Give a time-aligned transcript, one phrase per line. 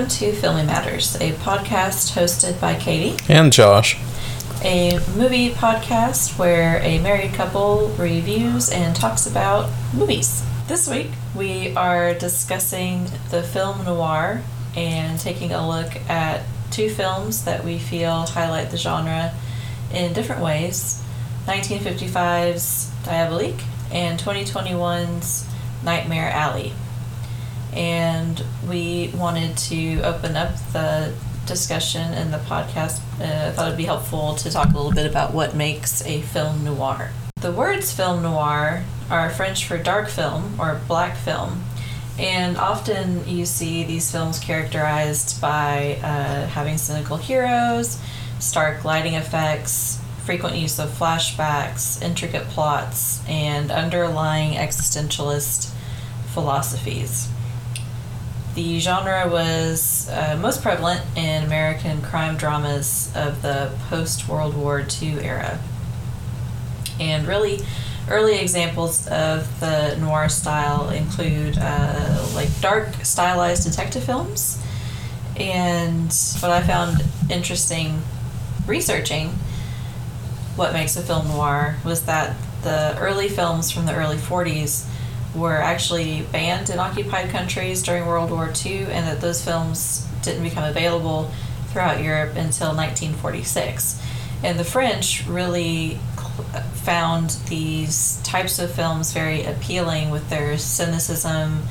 [0.00, 3.98] Welcome to Filming Matters, a podcast hosted by Katie, And Josh.
[4.64, 10.42] a movie podcast where a married couple reviews and talks about movies.
[10.68, 14.40] This week, we are discussing the film noir
[14.74, 19.34] and taking a look at two films that we feel highlight the genre
[19.92, 21.04] in different ways
[21.44, 25.46] 1955's Diabolique and 2021's
[25.84, 26.72] Nightmare Alley.
[27.74, 31.12] And we wanted to open up the
[31.44, 33.00] discussion in the podcast.
[33.20, 36.22] Uh, I thought it'd be helpful to talk a little bit about what makes a
[36.22, 37.10] film noir.
[37.40, 41.64] The words film noir are French for dark film or black film.
[42.18, 48.00] And often you see these films characterized by uh, having cynical heroes,
[48.38, 55.72] stark lighting effects, frequent use of flashbacks, intricate plots, and underlying existentialist
[56.32, 57.28] philosophies.
[58.60, 64.86] The genre was uh, most prevalent in American crime dramas of the post World War
[65.00, 65.58] II era.
[67.00, 67.60] And really,
[68.10, 74.62] early examples of the noir style include uh, like dark stylized detective films.
[75.38, 78.02] And what I found interesting
[78.66, 79.28] researching
[80.56, 84.86] what makes a film noir was that the early films from the early 40s
[85.34, 90.42] were actually banned in occupied countries during World War II, and that those films didn't
[90.42, 91.30] become available
[91.68, 94.02] throughout Europe until 1946.
[94.42, 95.98] And the French really
[96.74, 101.62] found these types of films very appealing with their cynicism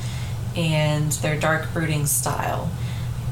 [0.56, 2.70] and their dark brooding style.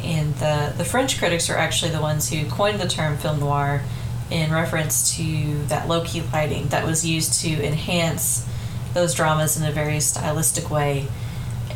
[0.03, 3.83] And the, the French critics are actually the ones who coined the term film noir
[4.31, 8.48] in reference to that low key lighting that was used to enhance
[8.95, 11.07] those dramas in a very stylistic way.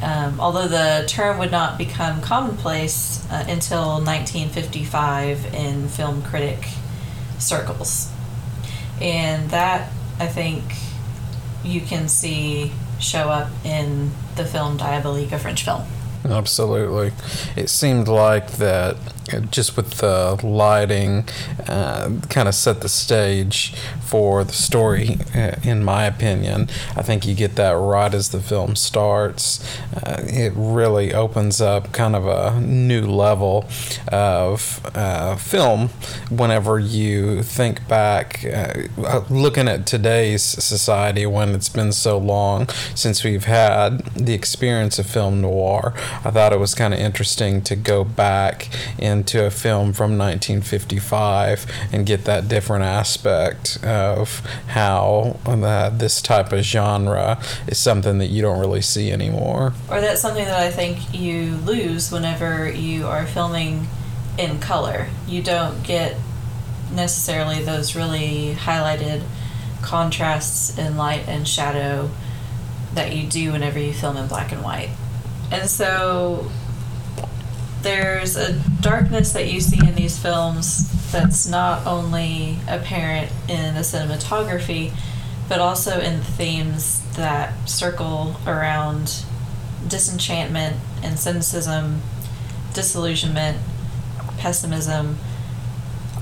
[0.03, 6.67] Um, although the term would not become commonplace uh, until 1955 in film critic
[7.39, 8.11] circles.
[9.01, 10.65] And that, I think,
[11.65, 15.83] you can see show up in the film Diabolique, a French film.
[16.25, 17.13] Absolutely.
[17.57, 18.97] It seemed like that
[19.33, 21.25] uh, just with the lighting
[21.69, 26.69] uh, kind of set the stage for the story, uh, in my opinion.
[26.97, 29.65] I think you get that right as the film starts.
[29.97, 33.69] Uh, it really opens up kind of a new level
[34.09, 35.89] of uh, film
[36.31, 43.25] whenever you think back, uh, looking at today's society when it's been so long since
[43.25, 45.95] we've had the experience of film noir.
[46.25, 48.69] I thought it was kind of interesting to go back
[48.99, 56.53] into a film from 1955 and get that different aspect of how uh, this type
[56.53, 59.75] of genre is something that you don't really see anymore.
[59.91, 63.89] Or that's something that I think you lose whenever you are filming
[64.39, 65.09] in color.
[65.27, 66.17] You don't get
[66.93, 69.23] necessarily those really highlighted
[69.83, 72.11] contrasts in light and shadow
[72.95, 74.91] that you do whenever you film in black and white.
[75.53, 76.51] And so
[77.83, 83.81] there's a darkness that you see in these films that's not only apparent in the
[83.81, 84.93] cinematography,
[85.51, 89.25] but also in the themes that circle around
[89.87, 92.01] disenchantment and cynicism,
[92.73, 93.59] disillusionment,
[94.39, 95.19] pessimism.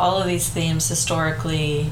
[0.00, 1.91] All of these themes historically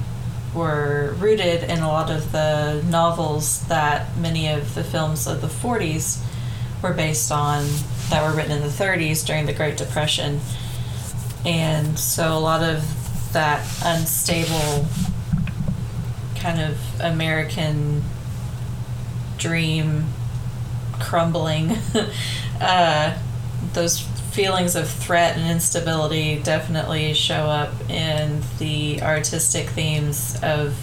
[0.52, 5.46] were rooted in a lot of the novels that many of the films of the
[5.46, 6.24] 40s
[6.82, 7.66] were based on
[8.10, 10.40] that were written in the 30s during the Great Depression.
[11.44, 12.82] And so a lot of
[13.32, 14.86] that unstable
[16.36, 18.02] kind of American
[19.36, 20.06] dream
[21.00, 21.72] crumbling,
[22.60, 23.18] uh,
[23.72, 30.76] those feelings of threat and instability definitely show up in the artistic themes of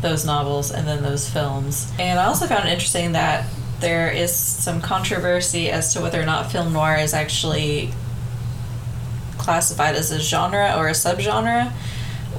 [0.00, 1.90] those novels and then those films.
[1.98, 3.46] And I also found it interesting that
[3.84, 7.90] there is some controversy as to whether or not film noir is actually
[9.36, 11.70] classified as a genre or a subgenre,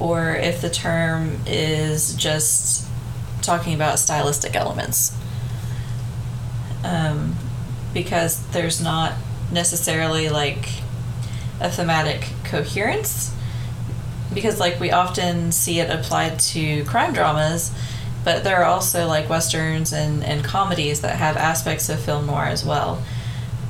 [0.00, 2.86] or if the term is just
[3.42, 5.16] talking about stylistic elements.
[6.84, 7.36] Um,
[7.94, 9.14] because there's not
[9.52, 10.68] necessarily like
[11.60, 13.32] a thematic coherence.
[14.34, 17.72] Because, like, we often see it applied to crime dramas,
[18.26, 22.46] but there are also like westerns and, and comedies that have aspects of film noir
[22.46, 23.00] as well.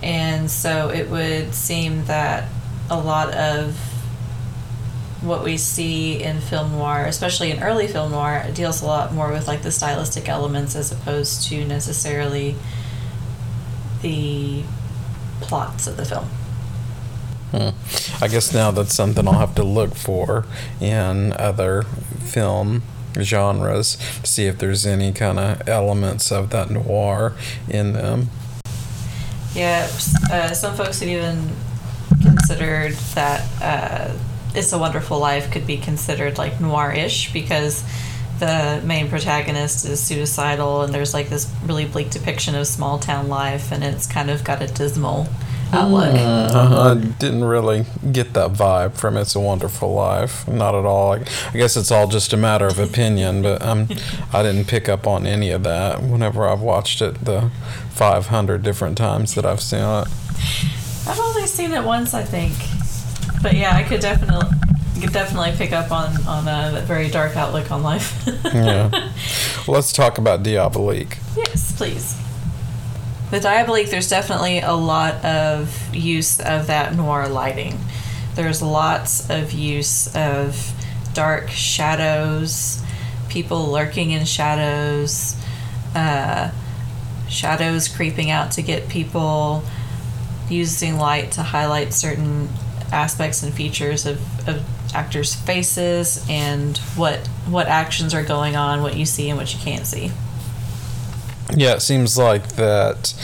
[0.03, 2.49] And so it would seem that
[2.89, 3.77] a lot of
[5.21, 9.31] what we see in film noir, especially in early film noir, deals a lot more
[9.31, 12.57] with like the stylistic elements as opposed to necessarily
[14.01, 14.63] the
[15.43, 16.25] plots of the film.
[17.51, 18.25] Hmm.
[18.25, 20.47] I guess now that's something I'll have to look for
[20.81, 22.83] in other film
[23.23, 27.35] genres to see if there's any kind of elements of that noir
[27.69, 28.31] in them.
[29.55, 29.89] Yeah,
[30.31, 31.51] uh, some folks have even
[32.23, 34.17] considered that uh,
[34.55, 37.83] It's a Wonderful Life could be considered like noir-ish because
[38.39, 43.29] the main protagonist is suicidal and there's like this really bleak depiction of small town
[43.29, 45.27] life and it's kind of got a dismal
[45.73, 46.15] outlook.
[46.15, 50.47] Uh, I didn't really get that vibe from It's a Wonderful Life.
[50.49, 51.13] Not at all.
[51.13, 51.17] I,
[51.49, 53.89] I guess it's all just a matter of opinion, but um,
[54.33, 57.51] I didn't pick up on any of that whenever I've watched it the
[57.91, 60.09] 500 different times that I've seen it.
[61.09, 62.53] I've only seen it once, I think.
[63.43, 64.49] But yeah, I could definitely
[65.01, 68.27] could definitely pick up on on a very dark outlook on life.
[68.45, 68.89] yeah.
[68.91, 69.11] Well,
[69.69, 71.19] let's talk about Diabolique.
[71.37, 72.17] Yes, please.
[73.31, 77.77] With Diabolique, there's definitely a lot of use of that noir lighting.
[78.37, 80.73] There's lots of use of
[81.13, 82.83] dark shadows,
[83.29, 85.37] people lurking in shadows,
[85.95, 86.53] uh,
[87.29, 89.65] shadows creeping out to get people,
[90.49, 92.49] using light to highlight certain
[92.93, 94.65] aspects and features of, of
[94.95, 99.59] actors' faces and what what actions are going on, what you see and what you
[99.59, 100.13] can't see.
[101.55, 103.15] Yeah, it seems like that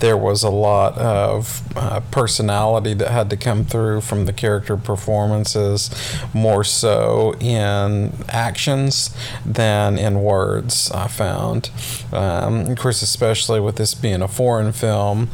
[0.00, 4.76] there was a lot of uh, personality that had to come through from the character
[4.76, 5.90] performances
[6.32, 9.14] more so in actions
[9.44, 11.70] than in words i found.
[12.12, 15.30] Um, of course especially with this being a foreign film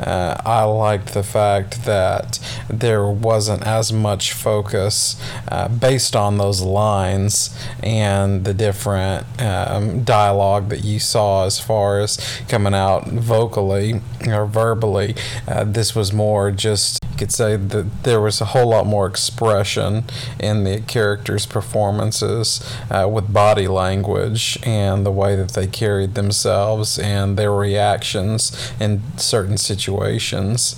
[0.00, 2.38] uh, i liked the fact that
[2.68, 10.68] there wasn't as much focus uh, based on those lines and the different um, dialogue
[10.68, 12.18] that you saw as far as
[12.48, 15.14] coming out vocally or verbally.
[15.46, 19.06] Uh, this was more just, you could say that there was a whole lot more
[19.06, 20.04] expression
[20.40, 22.60] in the characters' performances
[22.90, 29.02] uh, with body language and the way that they carried themselves and their reactions in
[29.16, 30.76] certain situations.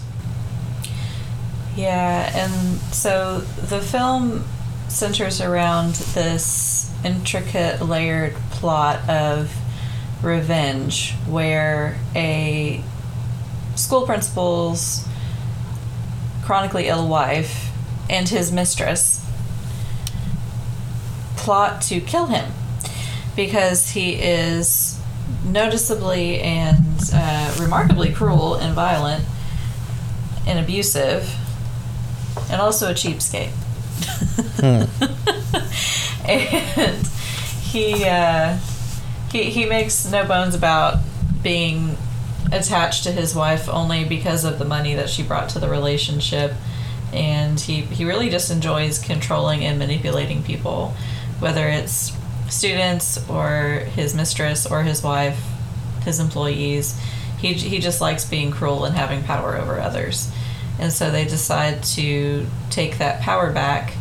[1.77, 4.45] Yeah, and so the film
[4.89, 9.57] centers around this intricate, layered plot of
[10.23, 12.83] revenge where a
[13.81, 15.07] school principal's
[16.45, 17.71] chronically ill wife
[18.09, 19.25] and his mistress
[21.37, 22.53] plot to kill him
[23.35, 25.01] because he is
[25.45, 29.25] noticeably and uh, remarkably cruel and violent
[30.47, 31.35] and abusive
[32.51, 33.53] and also a cheapskate.
[36.29, 37.07] and
[37.63, 38.59] he, uh,
[39.31, 40.99] he he makes no bones about
[41.43, 41.97] being
[42.53, 46.53] attached to his wife only because of the money that she brought to the relationship.
[47.13, 50.95] And he, he really just enjoys controlling and manipulating people
[51.41, 52.13] whether it's
[52.51, 55.43] students or his mistress or his wife
[56.03, 56.99] his employees.
[57.39, 60.31] He, he just likes being cruel and having power over others.
[60.79, 63.95] And so they decide to take that power back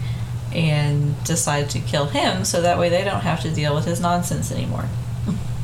[0.54, 4.00] and decide to kill him so that way they don't have to deal with his
[4.00, 4.86] nonsense anymore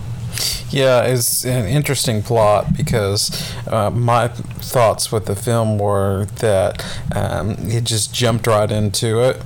[0.76, 3.32] yeah, it's an interesting plot because
[3.68, 9.42] uh, my thoughts with the film were that um, it just jumped right into it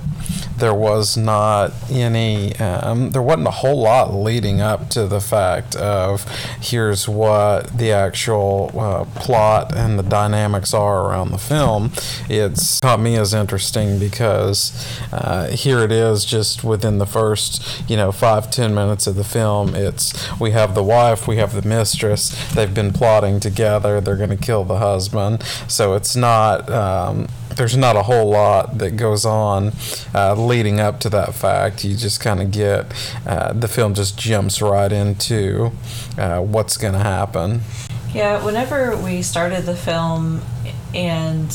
[0.56, 5.74] there was not any, um, there wasn't a whole lot leading up to the fact
[5.76, 6.24] of
[6.60, 11.92] here's what the actual uh, plot and the dynamics are around the film.
[12.28, 14.72] It's caught me as interesting because
[15.12, 19.24] uh, here it is just within the first, you know, five, ten minutes of the
[19.24, 19.74] film.
[19.74, 24.30] It's we have the wife, we have the mistress, they've been plotting together, they're going
[24.30, 25.42] to kill the husband.
[25.68, 27.28] So it's not, um,
[27.60, 29.70] there's not a whole lot that goes on
[30.14, 31.84] uh, leading up to that fact.
[31.84, 32.86] You just kind of get
[33.26, 35.70] uh, the film just jumps right into
[36.16, 37.60] uh, what's going to happen.
[38.14, 40.40] Yeah, whenever we started the film
[40.94, 41.54] and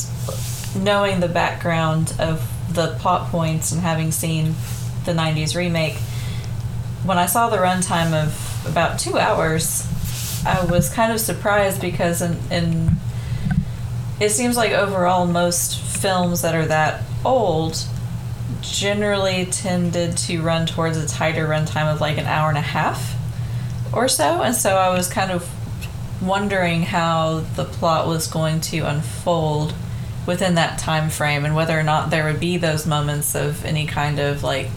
[0.76, 4.54] knowing the background of the plot points and having seen
[5.06, 5.96] the 90s remake,
[7.04, 9.84] when I saw the runtime of about two hours,
[10.46, 12.90] I was kind of surprised because in, in
[14.20, 17.82] it seems like overall most films that are that old
[18.60, 23.14] generally tended to run towards a tighter runtime of like an hour and a half
[23.92, 24.42] or so.
[24.42, 25.48] And so I was kind of
[26.22, 29.74] wondering how the plot was going to unfold
[30.26, 33.86] within that time frame and whether or not there would be those moments of any
[33.86, 34.68] kind of like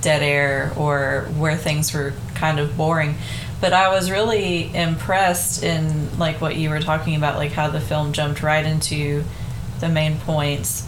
[0.00, 3.16] dead air or where things were kind of boring
[3.60, 7.80] but I was really impressed in like what you were talking about, like how the
[7.80, 9.24] film jumped right into
[9.80, 10.86] the main points,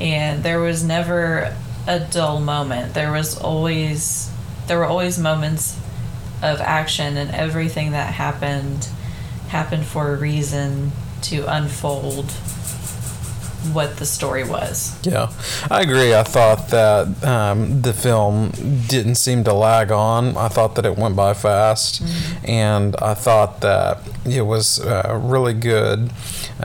[0.00, 1.54] and there was never
[1.86, 2.94] a dull moment.
[2.94, 4.30] There was always
[4.66, 5.78] there were always moments
[6.42, 8.88] of action and everything that happened
[9.48, 10.92] happened for a reason
[11.22, 12.30] to unfold
[13.72, 14.96] what the story was.
[15.02, 15.32] Yeah,
[15.70, 16.14] I agree.
[16.14, 18.50] I thought that um, the film
[18.86, 20.36] didn't seem to lag on.
[20.36, 22.02] I thought that it went by fast,
[22.44, 26.10] and I thought that it was a really good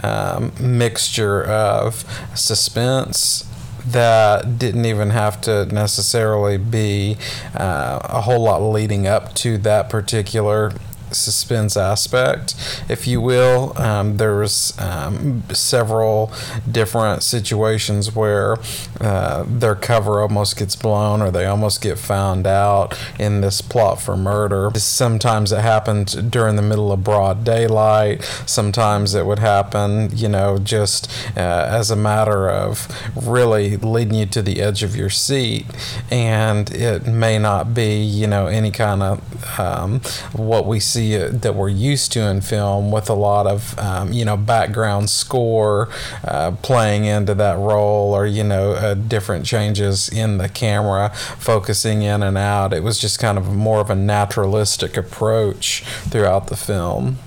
[0.01, 2.03] um, mixture of
[2.35, 3.45] suspense
[3.85, 7.17] that didn't even have to necessarily be
[7.53, 10.71] uh, a whole lot leading up to that particular
[11.15, 12.55] suspense aspect,
[12.89, 13.73] if you will.
[13.77, 16.31] Um, there was um, several
[16.69, 18.57] different situations where
[19.01, 24.01] uh, their cover almost gets blown or they almost get found out in this plot
[24.01, 24.71] for murder.
[24.75, 28.23] Sometimes it happened during the middle of broad daylight.
[28.45, 34.25] Sometimes it would happen, you know, just uh, as a matter of really leading you
[34.27, 35.65] to the edge of your seat.
[36.11, 40.01] And it may not be, you know, any kind of um,
[40.33, 44.13] what we see it, that we're used to in film with a lot of um,
[44.13, 45.89] you know background score
[46.23, 52.01] uh, playing into that role or you know uh, different changes in the camera focusing
[52.03, 56.55] in and out it was just kind of more of a naturalistic approach throughout the
[56.55, 57.17] film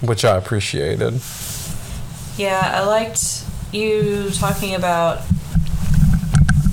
[0.00, 1.20] which I appreciated
[2.36, 5.22] Yeah, I liked you talking about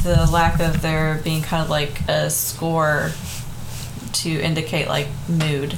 [0.03, 3.11] the lack of there being kind of like a score
[4.13, 5.77] to indicate like mood.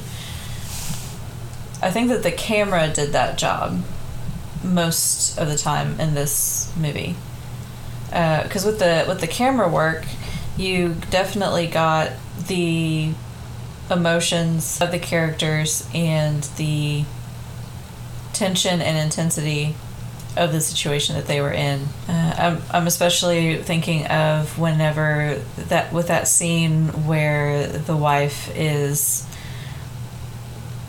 [1.84, 3.84] I think that the camera did that job
[4.62, 7.14] most of the time in this movie.
[8.06, 10.06] Because with the with the camera work,
[10.56, 12.12] you definitely got
[12.48, 13.12] the
[13.90, 17.04] emotions of the characters and the
[18.32, 19.74] tension and intensity
[20.38, 21.82] of the situation that they were in.
[22.08, 29.26] Uh, I'm, I'm especially thinking of whenever that with that scene where the wife is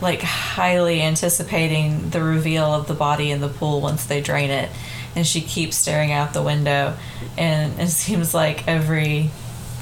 [0.01, 4.69] like highly anticipating the reveal of the body in the pool once they drain it.
[5.15, 6.95] And she keeps staring out the window.
[7.37, 9.31] And it seems like every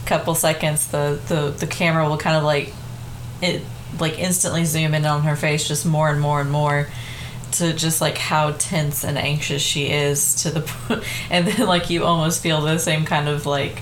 [0.06, 2.74] couple seconds the, the, the camera will kind of like
[3.42, 3.62] it
[4.00, 6.88] like instantly zoom in on her face just more and more and more
[7.52, 12.04] to just like how tense and anxious she is to the and then like you
[12.04, 13.82] almost feel the same kind of like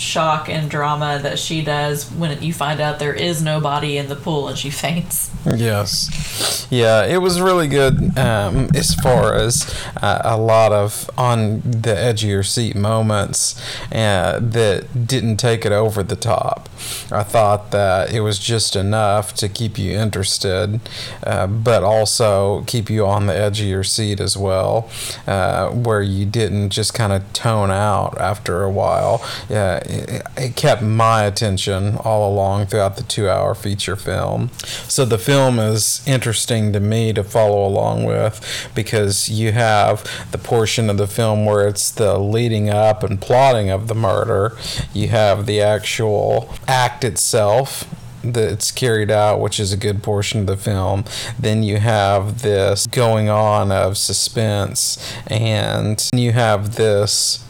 [0.00, 4.08] shock and drama that she does when you find out there is no body in
[4.08, 6.66] the pool and she faints Yes.
[6.70, 11.96] Yeah, it was really good um, as far as uh, a lot of on the
[11.96, 16.68] edge of your seat moments uh, that didn't take it over the top.
[17.10, 20.80] I thought that it was just enough to keep you interested,
[21.24, 24.90] uh, but also keep you on the edge of your seat as well,
[25.26, 29.26] uh, where you didn't just kind of tone out after a while.
[29.48, 34.50] Yeah, it, it kept my attention all along throughout the two hour feature film.
[34.88, 40.38] So the film is interesting to me to follow along with because you have the
[40.38, 44.56] portion of the film where it's the leading up and plotting of the murder.
[44.92, 47.88] You have the actual act itself
[48.24, 51.04] that's carried out, which is a good portion of the film.
[51.38, 57.44] Then you have this going on of suspense, and you have this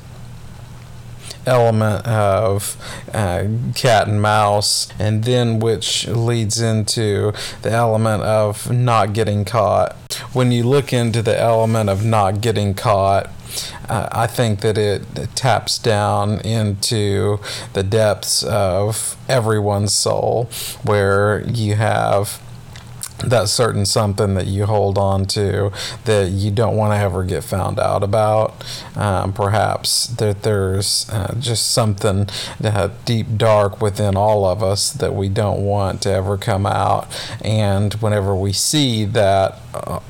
[1.48, 2.76] element of
[3.12, 9.96] uh, cat and mouse, and then which leads into the element of not getting caught.
[10.32, 13.30] When you look into the element of not getting caught,
[13.88, 15.02] uh, I think that it
[15.34, 17.38] taps down into
[17.72, 20.50] the depths of everyone's soul,
[20.84, 22.40] where you have
[23.24, 25.72] that certain something that you hold on to
[26.04, 28.64] that you don't want to ever get found out about.
[28.96, 32.28] Um, perhaps that there's uh, just something
[32.62, 37.06] uh, deep dark within all of us that we don't want to ever come out.
[37.42, 39.58] And whenever we see that.
[39.74, 40.00] Uh,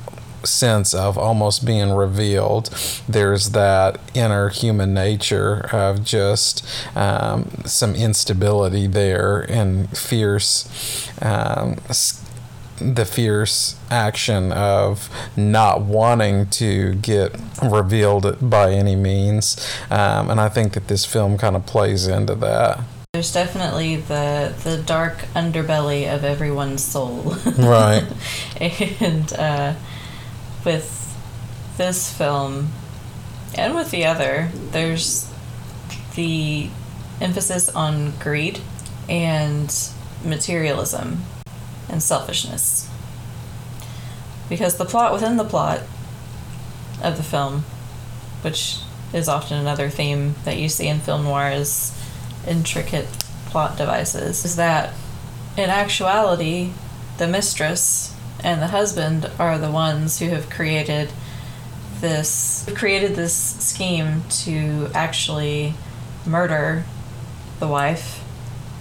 [0.43, 2.67] sense of almost being revealed.
[3.07, 11.75] There's that inner human nature of just um, some instability there and fierce um,
[12.79, 19.57] the fierce action of not wanting to get revealed by any means.
[19.89, 22.79] Um, and I think that this film kind of plays into that.
[23.13, 27.35] There's definitely the the dark underbelly of everyone's soul.
[27.57, 28.05] Right.
[29.01, 29.73] and uh,
[30.63, 31.17] with
[31.77, 32.69] this film
[33.55, 35.31] and with the other, there's
[36.15, 36.69] the
[37.19, 38.59] emphasis on greed
[39.09, 39.75] and
[40.23, 41.23] materialism
[41.89, 42.89] and selfishness.
[44.47, 45.81] Because the plot within the plot
[47.03, 47.63] of the film
[48.41, 48.77] which
[49.13, 51.95] is often another theme that you see in film noir is
[52.47, 53.07] intricate
[53.47, 54.93] plot devices, is that
[55.57, 56.71] in actuality,
[57.17, 61.09] the mistress and the husband are the ones who have created
[61.99, 65.73] this created this scheme to actually
[66.25, 66.85] murder
[67.59, 68.18] the wife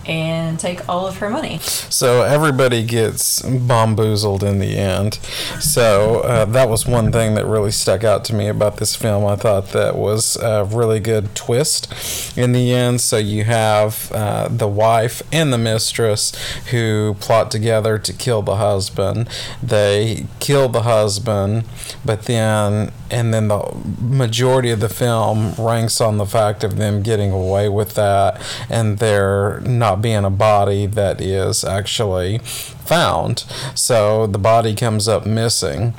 [0.09, 1.59] and take all of her money.
[1.59, 5.15] So everybody gets bamboozled in the end.
[5.61, 9.27] So uh, that was one thing that really stuck out to me about this film.
[9.27, 13.01] I thought that was a really good twist in the end.
[13.01, 16.33] So you have uh, the wife and the mistress
[16.71, 19.29] who plot together to kill the husband.
[19.63, 21.65] They kill the husband,
[22.05, 27.03] but then and then the majority of the film ranks on the fact of them
[27.03, 33.45] getting away with that and there not being a body that is actually found.
[33.75, 35.95] So the body comes up missing.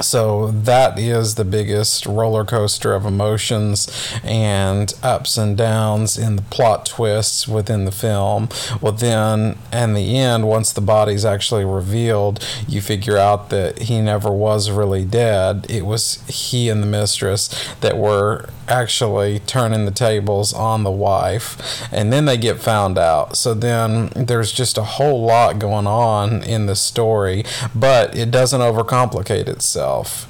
[0.00, 3.88] So that is the biggest roller coaster of emotions
[4.22, 8.48] and ups and downs in the plot twists within the film.
[8.80, 14.00] Well, then, in the end, once the body's actually revealed, you figure out that he
[14.00, 15.66] never was really dead.
[15.68, 17.48] It was he and the mistress
[17.80, 23.36] that were actually turning the tables on the wife, and then they get found out.
[23.36, 28.60] So then there's just a whole lot going on in the story, but it doesn't
[28.60, 29.85] overcomplicate itself.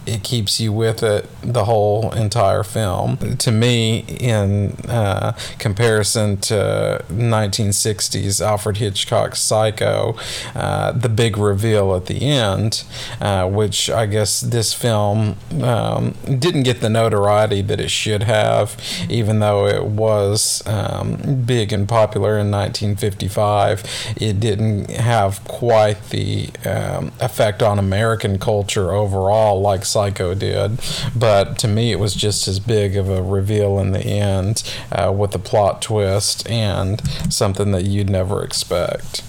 [0.06, 3.36] It keeps you with it the whole entire film.
[3.38, 10.16] To me, in uh, comparison to 1960s Alfred Hitchcock's Psycho,
[10.54, 12.84] uh, the big reveal at the end,
[13.20, 18.76] uh, which I guess this film um, didn't get the notoriety that it should have,
[19.08, 23.84] even though it was um, big and popular in 1955.
[24.20, 30.80] It didn't have quite the um, effect on American culture overall like Psycho did,
[31.14, 35.12] but to me, it was just as big of a reveal in the end uh,
[35.12, 37.00] with the plot twist and
[37.32, 39.22] something that you'd never expect.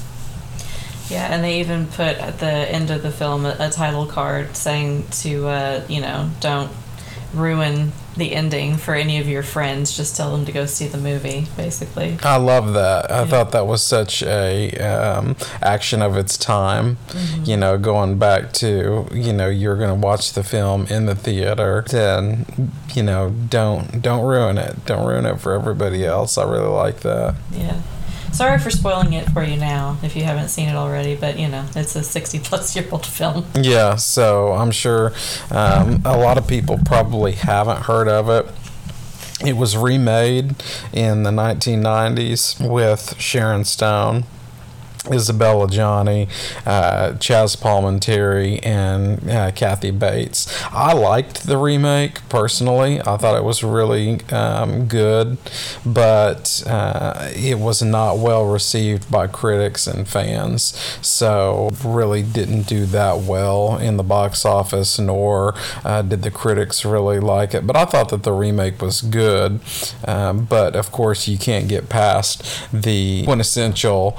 [1.09, 4.57] Yeah, and they even put at the end of the film a, a title card
[4.57, 6.71] saying to, uh, you know, don't
[7.33, 9.95] ruin the ending for any of your friends.
[9.95, 12.17] Just tell them to go see the movie, basically.
[12.23, 13.11] I love that.
[13.11, 13.25] I Yeah.
[13.27, 16.97] thought that was such a um, action of its time.
[17.43, 21.15] You know, going back to you know you're going to watch the film in the
[21.15, 22.45] theater, then
[22.93, 24.85] you know don't don't ruin it.
[24.85, 26.37] Don't ruin it for everybody else.
[26.37, 27.35] I really like that.
[27.51, 27.81] Yeah.
[28.31, 31.47] Sorry for spoiling it for you now if you haven't seen it already, but you
[31.47, 33.45] know, it's a 60 plus year old film.
[33.59, 35.13] Yeah, so I'm sure
[35.51, 38.53] um, a lot of people probably haven't heard of it.
[39.45, 40.55] It was remade
[40.93, 44.23] in the 1990s with Sharon Stone.
[45.11, 46.29] Isabelle Adjani,
[46.65, 50.47] uh, Chazz Palminteri, and uh, Kathy Bates.
[50.71, 52.99] I liked the remake personally.
[53.01, 55.37] I thought it was really um, good,
[55.85, 60.77] but uh, it was not well received by critics and fans.
[61.01, 66.85] So really didn't do that well in the box office, nor uh, did the critics
[66.85, 67.65] really like it.
[67.65, 69.59] But I thought that the remake was good.
[70.05, 74.17] Um, but of course, you can't get past the quintessential.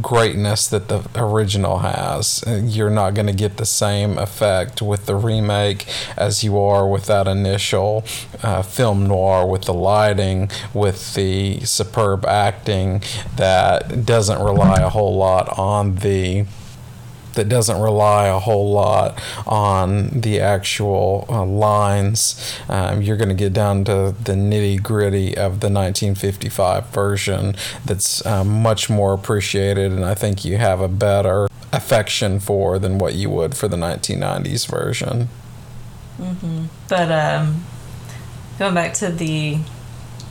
[0.00, 2.42] Greatness that the original has.
[2.46, 6.88] Uh, You're not going to get the same effect with the remake as you are
[6.88, 8.02] with that initial
[8.42, 13.02] uh, film noir with the lighting, with the superb acting
[13.36, 16.46] that doesn't rely a whole lot on the
[17.36, 22.58] that doesn't rely a whole lot on the actual uh, lines.
[22.68, 28.24] Um, you're going to get down to the nitty gritty of the 1955 version that's
[28.26, 33.14] um, much more appreciated, and I think you have a better affection for than what
[33.14, 35.28] you would for the 1990s version.
[36.88, 37.64] But um,
[38.58, 39.58] going back to the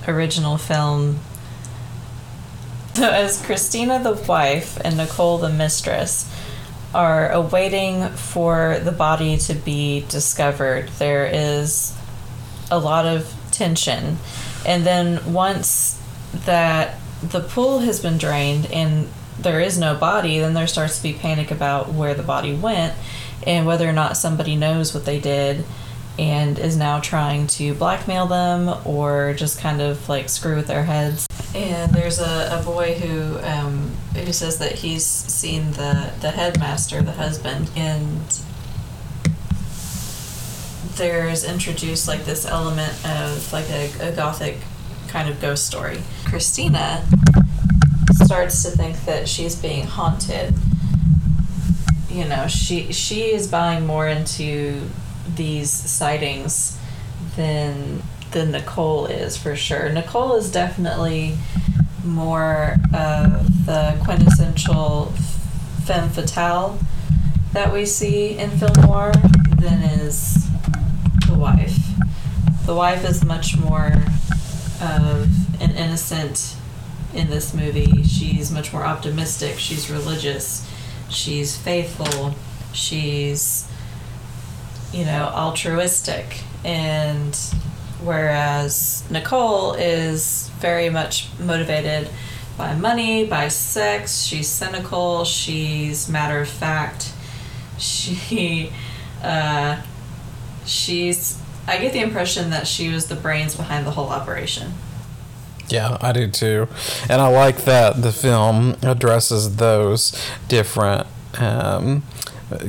[0.07, 1.19] original film,
[2.95, 6.31] so as Christina the wife and Nicole the mistress
[6.95, 11.93] are awaiting for the body to be discovered, there is
[12.71, 14.17] a lot of tension.
[14.65, 16.01] And then once
[16.45, 21.03] that the pool has been drained and there is no body, then there starts to
[21.03, 22.93] be panic about where the body went
[23.45, 25.65] and whether or not somebody knows what they did
[26.17, 30.83] and is now trying to blackmail them or just kind of like screw with their
[30.83, 31.27] heads.
[31.55, 37.01] And there's a, a boy who um, who says that he's seen the, the headmaster,
[37.01, 38.19] the husband, and
[40.97, 44.57] there's introduced like this element of like a, a gothic
[45.07, 46.01] kind of ghost story.
[46.25, 47.05] Christina
[48.11, 50.53] starts to think that she's being haunted.
[52.09, 54.89] You know, she she is buying more into
[55.35, 56.77] these sightings
[57.37, 58.01] than
[58.35, 59.87] than Nicole is for sure.
[59.89, 61.37] Nicole is definitely
[62.03, 65.05] more of the quintessential
[65.85, 66.77] femme fatale
[67.53, 69.13] that we see in film noir
[69.57, 70.49] than is
[71.29, 71.77] the wife.
[72.65, 73.93] The wife is much more
[74.81, 76.57] of an innocent
[77.13, 78.03] in this movie.
[78.03, 79.57] She's much more optimistic.
[79.59, 80.69] She's religious.
[81.09, 82.35] She's faithful.
[82.73, 83.65] She's,
[84.91, 86.41] you know, altruistic.
[86.65, 87.33] And
[88.05, 92.09] whereas Nicole is very much motivated
[92.57, 94.23] by money, by sex.
[94.23, 95.25] She's cynical.
[95.25, 97.11] She's matter of fact.
[97.77, 98.71] She,
[99.23, 99.81] uh,
[100.65, 101.41] she's.
[101.67, 104.73] I get the impression that she was the brains behind the whole operation.
[105.67, 106.67] Yeah, I do too.
[107.09, 110.15] And I like that the film addresses those
[110.47, 111.07] different
[111.39, 112.03] um,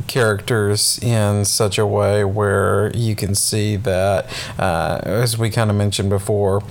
[0.06, 4.26] characters in such a way where you can see that,
[4.58, 6.62] uh, as we kind of mentioned before,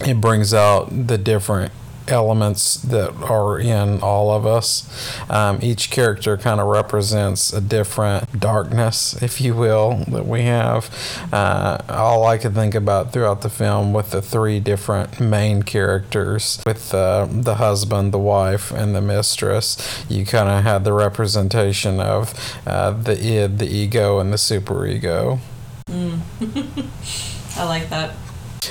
[0.00, 1.72] it brings out the different
[2.08, 4.88] elements that are in all of us.
[5.30, 10.90] Um, each character kind of represents a different darkness, if you will, that we have.
[11.32, 16.62] Uh, all I could think about throughout the film with the three different main characters,
[16.66, 22.00] with uh, the husband, the wife, and the mistress, you kind of had the representation
[22.00, 22.34] of
[22.66, 25.38] uh, the id, the ego, and the superego.
[25.86, 26.20] Mm.
[27.56, 28.14] I like that.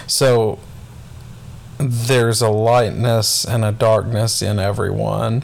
[0.08, 0.60] So
[1.90, 5.44] there's a lightness and a darkness in everyone.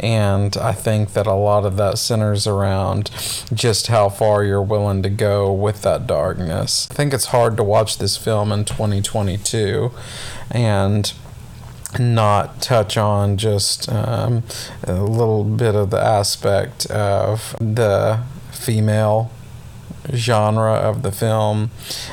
[0.00, 3.10] And I think that a lot of that centers around
[3.52, 6.88] just how far you're willing to go with that darkness.
[6.90, 9.90] I think it's hard to watch this film in 2022
[10.50, 11.12] and
[11.98, 14.42] not touch on just um,
[14.84, 18.22] a little bit of the aspect of the
[18.52, 19.30] female
[20.12, 21.70] genre of the film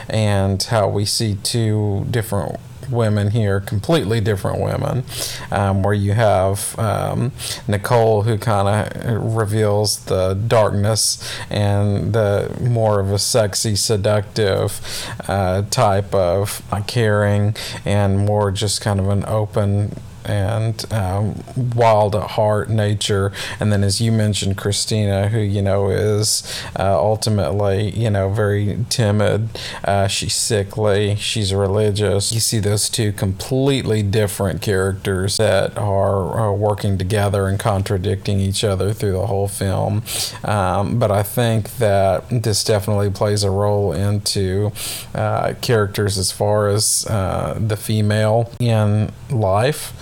[0.09, 5.03] and how we see two different women here, completely different women,
[5.51, 7.31] um, where you have um,
[7.67, 14.81] Nicole who kind of reveals the darkness and the more of a sexy, seductive
[15.27, 19.95] uh, type of caring and more just kind of an open
[20.25, 21.43] and um,
[21.75, 23.31] wild at heart nature.
[23.59, 26.43] And then, as you mentioned, Christina, who you know is
[26.77, 29.49] uh, ultimately you know very timid.
[29.83, 31.15] Uh, she's sickly.
[31.15, 32.31] She's religious.
[32.31, 38.93] You see those two completely different characters that are, working together and contradicting each other
[38.93, 40.03] through the whole film.
[40.43, 44.71] Um, but I think that this definitely plays a role into
[45.13, 49.93] uh, characters as far as uh, the female in life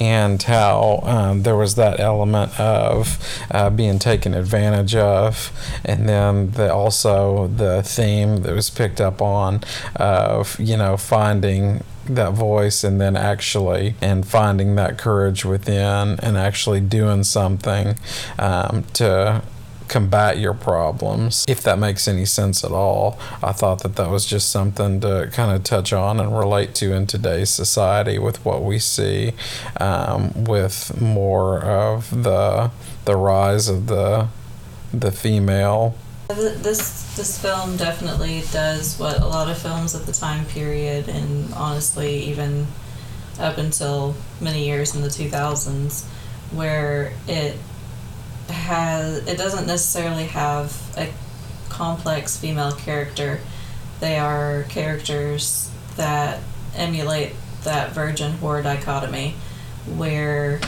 [0.00, 3.18] and how um, there was that element of
[3.50, 5.52] uh, being taken advantage of,
[5.84, 9.60] and then the, also the theme that was picked up on
[9.96, 16.36] of you know finding that voice and then actually and finding that courage within and
[16.36, 17.96] actually doing something
[18.38, 19.42] um, to
[19.88, 23.18] combat your problems, if that makes any sense at all.
[23.42, 26.92] I thought that that was just something to kind of touch on and relate to
[26.92, 29.32] in today's society with what we see
[29.80, 32.70] um, with more of the
[33.04, 34.28] the rise of the
[34.92, 35.96] the female.
[36.28, 41.52] This this film definitely does what a lot of films at the time period, and
[41.54, 42.66] honestly, even
[43.38, 46.04] up until many years in the 2000s,
[46.52, 47.56] where it
[48.48, 51.12] has it doesn't necessarily have a
[51.68, 53.40] complex female character.
[54.00, 56.40] They are characters that
[56.74, 57.32] emulate
[57.64, 59.34] that virgin whore dichotomy
[59.96, 60.60] where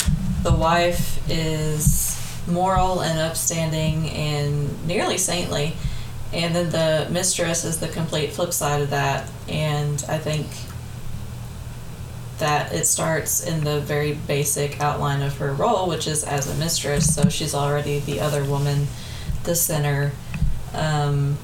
[0.43, 5.75] the wife is moral and upstanding and nearly saintly
[6.33, 10.47] and then the mistress is the complete flip side of that and i think
[12.39, 16.55] that it starts in the very basic outline of her role, which is as a
[16.59, 17.15] mistress.
[17.15, 18.87] So she's already the other woman,
[19.45, 20.13] the sinner,
[20.75, 21.37] um,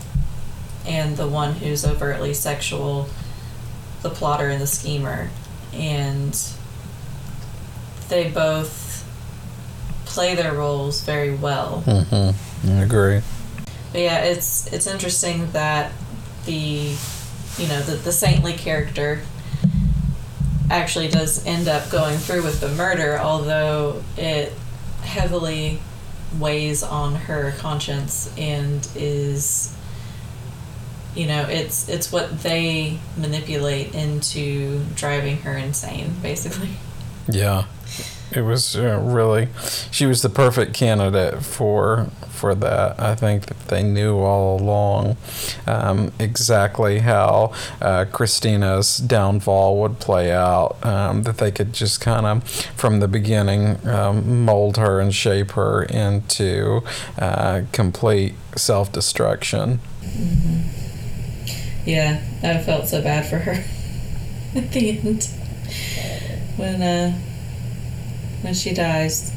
[0.86, 3.08] and the one who's overtly sexual,
[4.02, 5.30] the plotter and the schemer.
[5.72, 6.38] And
[8.08, 9.04] they both
[10.04, 11.82] play their roles very well.
[11.86, 12.70] Mm-hmm.
[12.70, 13.20] I agree.
[13.92, 15.92] But yeah, it's it's interesting that
[16.46, 19.22] the you know the, the saintly character
[20.70, 24.52] actually does end up going through with the murder, although it
[25.02, 25.78] heavily
[26.38, 29.74] weighs on her conscience and is
[31.14, 36.70] you know it's it's what they manipulate into driving her insane basically.
[37.28, 37.66] Yeah.
[38.32, 39.48] It was uh, really
[39.90, 43.00] she was the perfect candidate for for that.
[43.00, 45.16] I think that they knew all along
[45.66, 50.76] um, exactly how uh, Christina's downfall would play out.
[50.82, 52.44] Um, that they could just kind of,
[52.76, 56.82] from the beginning, um, mold her and shape her into
[57.18, 59.80] uh, complete self destruction.
[61.86, 63.52] Yeah, I felt so bad for her
[64.54, 65.28] at the end
[66.56, 67.18] when uh,
[68.42, 69.32] when she dies.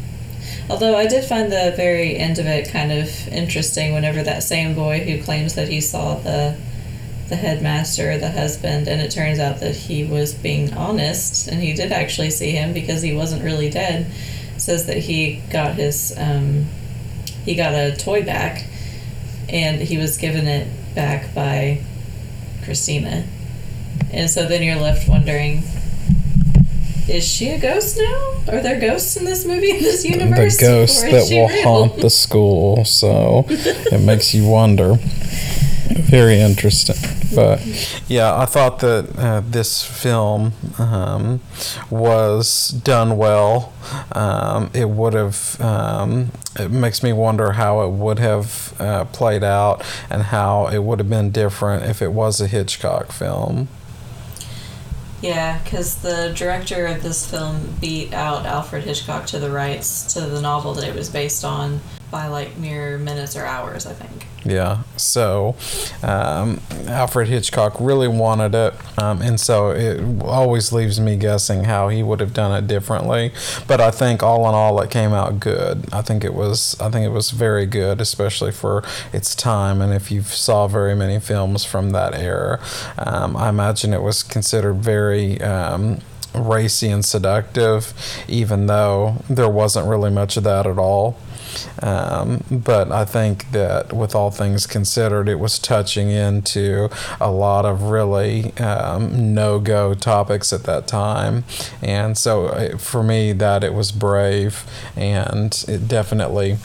[0.69, 3.93] Although I did find the very end of it kind of interesting.
[3.93, 6.57] Whenever that same boy who claims that he saw the
[7.29, 11.73] the headmaster, the husband, and it turns out that he was being honest and he
[11.73, 14.07] did actually see him because he wasn't really dead.
[14.57, 16.65] Says that he got his um,
[17.43, 18.65] he got a toy back
[19.49, 21.81] and he was given it back by
[22.63, 23.25] Christina.
[24.11, 25.63] And so then you're left wondering
[27.07, 28.33] is she a ghost now?
[28.49, 30.57] Are there ghosts in this movie, in this universe?
[30.57, 31.63] The ghost that will real?
[31.63, 32.85] haunt the school.
[32.85, 34.97] So it makes you wonder.
[35.89, 36.95] Very interesting.
[37.33, 37.61] But
[38.07, 41.41] yeah, I thought that uh, this film um,
[41.89, 43.73] was done well.
[44.11, 49.43] Um, it would have, um, it makes me wonder how it would have uh, played
[49.43, 53.67] out and how it would have been different if it was a Hitchcock film.
[55.21, 60.21] Yeah, because the director of this film beat out Alfred Hitchcock to the rights to
[60.21, 64.25] the novel that it was based on by like mere minutes or hours, I think.
[64.45, 64.83] Yeah.
[64.95, 65.55] So
[66.03, 71.89] um, Alfred Hitchcock really wanted it, um, and so it always leaves me guessing how
[71.89, 73.33] he would have done it differently.
[73.67, 75.85] But I think all in all, it came out good.
[75.91, 76.79] I think it was.
[76.79, 79.81] I think it was very good, especially for its time.
[79.81, 82.61] And if you saw very many films from that era,
[82.97, 85.41] um, I imagine it was considered very.
[85.41, 85.99] Um,
[86.33, 87.93] racy and seductive,
[88.27, 91.17] even though there wasn't really much of that at all.
[91.81, 96.89] Um, but I think that with all things considered, it was touching into
[97.19, 101.43] a lot of really um, no go topics at that time.
[101.81, 104.65] And so uh, for me, that it was brave
[104.95, 106.57] and it definitely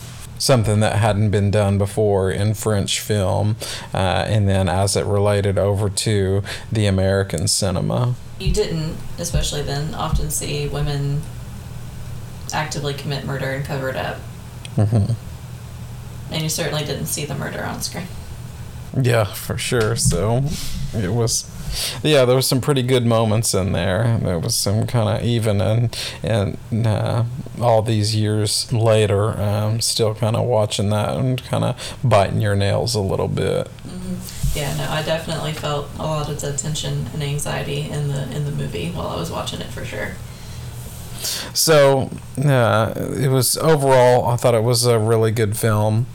[0.43, 3.57] something that hadn't been done before in French film,
[3.95, 8.17] uh, and then as it related over to the American cinema.
[8.41, 11.23] You didn't, especially then, often see women
[12.53, 14.19] actively commit murder and cover it up.
[14.77, 15.13] Hmm
[16.31, 18.07] And you certainly didn't see the murder on screen.
[19.01, 19.97] Yeah, for sure.
[19.97, 20.43] So
[20.95, 21.47] it was,
[22.03, 24.19] yeah, there was some pretty good moments in there.
[24.23, 27.25] There was some kind of even and and uh,
[27.61, 32.55] all these years later, um, still kind of watching that and kind of biting your
[32.55, 33.69] nails a little bit.
[33.69, 34.15] hmm
[34.55, 38.45] Yeah, no, I definitely felt a lot of the tension and anxiety in the in
[38.45, 40.17] the movie while I was watching it for sure.
[41.55, 42.11] So
[42.43, 44.27] uh, it was overall.
[44.27, 46.07] I thought it was a really good film.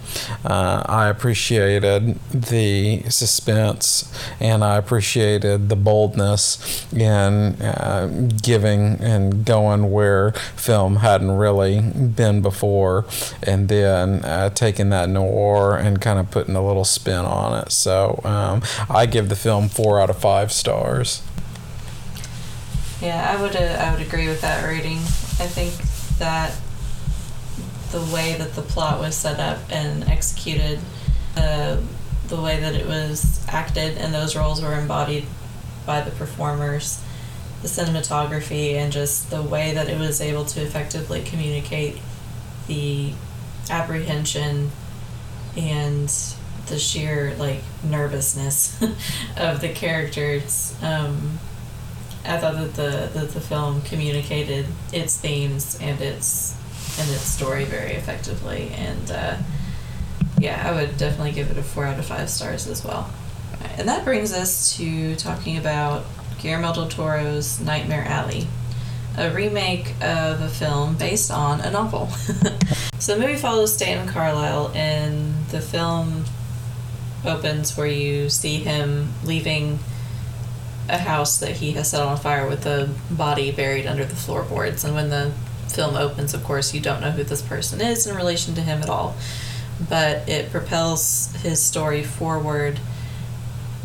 [0.43, 9.91] Uh, I appreciated the suspense, and I appreciated the boldness in uh, giving and going
[9.91, 13.06] where film hadn't really been before,
[13.43, 17.71] and then uh, taking that noir and kind of putting a little spin on it.
[17.71, 21.21] So um, I give the film four out of five stars.
[23.02, 25.00] Yeah, I would uh, I would agree with that rating.
[25.39, 25.73] I think
[26.17, 26.54] that
[27.91, 30.80] the way that the plot was set up and executed,
[31.36, 31.78] uh,
[32.28, 35.26] the way that it was acted, and those roles were embodied
[35.86, 37.02] by the performers,
[37.62, 41.97] the cinematography, and just the way that it was able to effectively communicate
[42.67, 43.13] the
[43.69, 44.71] apprehension
[45.56, 46.10] and
[46.67, 48.82] the sheer like nervousness
[49.38, 50.76] of the characters.
[50.82, 51.39] Um,
[52.27, 56.55] I thought that the that the film communicated its themes and its
[56.99, 59.37] and its story very effectively, and uh,
[60.39, 63.09] yeah, I would definitely give it a four out of five stars as well.
[63.77, 66.05] And that brings us to talking about
[66.39, 68.47] Guillermo del Toro's Nightmare Alley,
[69.17, 72.07] a remake of a film based on a novel.
[72.99, 76.25] so the movie follows Stanton Carlisle, and the film
[77.25, 79.79] opens where you see him leaving
[80.89, 84.84] a house that he has set on fire with a body buried under the floorboards.
[84.84, 85.32] And when the
[85.69, 88.82] film opens, of course, you don't know who this person is in relation to him
[88.82, 89.15] at all.
[89.89, 92.80] But it propels his story forward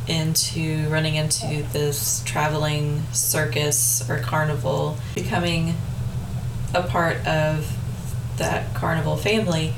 [0.08, 5.76] into running into this traveling circus or carnival, becoming
[6.74, 7.76] a part of
[8.38, 9.74] that carnival family,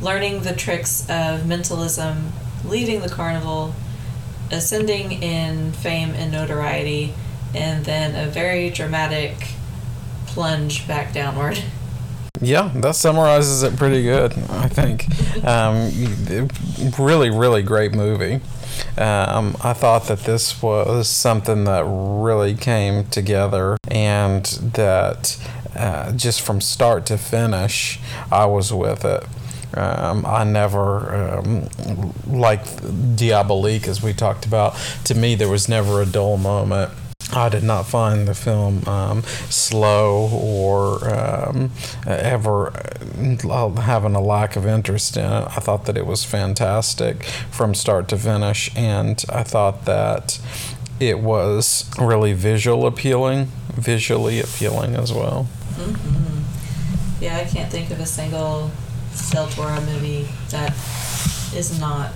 [0.00, 2.32] learning the tricks of mentalism,
[2.64, 3.74] leaving the carnival,
[4.50, 7.14] ascending in fame and notoriety,
[7.54, 9.48] and then a very dramatic
[10.26, 11.62] plunge back downward.
[12.40, 15.06] Yeah, that summarizes it pretty good, I think.
[15.44, 16.48] Um,
[16.98, 18.40] really, really great movie.
[18.96, 25.36] Um, I thought that this was something that really came together and that
[25.76, 29.24] uh, just from start to finish, I was with it.
[29.74, 31.68] Um, I never, um,
[32.26, 32.64] like
[33.16, 36.92] Diabolique, as we talked about, to me, there was never a dull moment.
[37.32, 41.70] I did not find the film um, slow or um,
[42.06, 45.44] ever uh, having a lack of interest in it.
[45.44, 50.40] I thought that it was fantastic from start to finish, and I thought that
[50.98, 55.48] it was really visual appealing, visually appealing as well.
[55.74, 57.22] Mm-hmm.
[57.22, 58.70] Yeah, I can't think of a single
[59.30, 60.72] Del Toro movie that
[61.54, 62.12] is not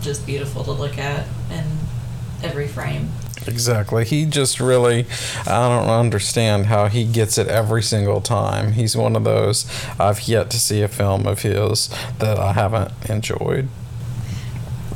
[0.00, 1.64] just beautiful to look at in
[2.42, 3.10] every frame.
[3.46, 4.04] Exactly.
[4.04, 5.06] He just really,
[5.46, 8.72] I don't understand how he gets it every single time.
[8.72, 9.66] He's one of those,
[9.98, 13.68] I've yet to see a film of his that I haven't enjoyed.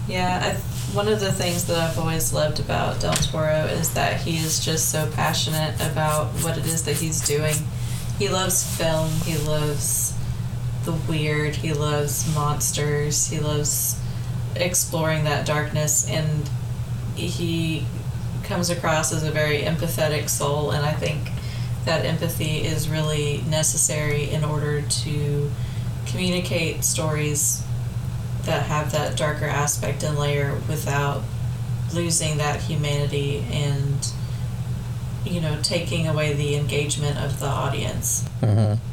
[0.09, 4.20] Yeah, I, one of the things that I've always loved about Del Toro is that
[4.20, 7.55] he is just so passionate about what it is that he's doing.
[8.18, 10.12] He loves film, he loves
[10.85, 13.99] the weird, he loves monsters, he loves
[14.57, 16.49] exploring that darkness, and
[17.14, 17.87] he
[18.45, 21.31] comes across as a very empathetic soul, and I think
[21.85, 25.51] that empathy is really necessary in order to
[26.07, 27.62] communicate stories
[28.45, 31.23] that have that darker aspect and layer without
[31.95, 34.12] losing that humanity and
[35.25, 38.25] you know taking away the engagement of the audience.
[38.40, 38.91] Mm-hmm.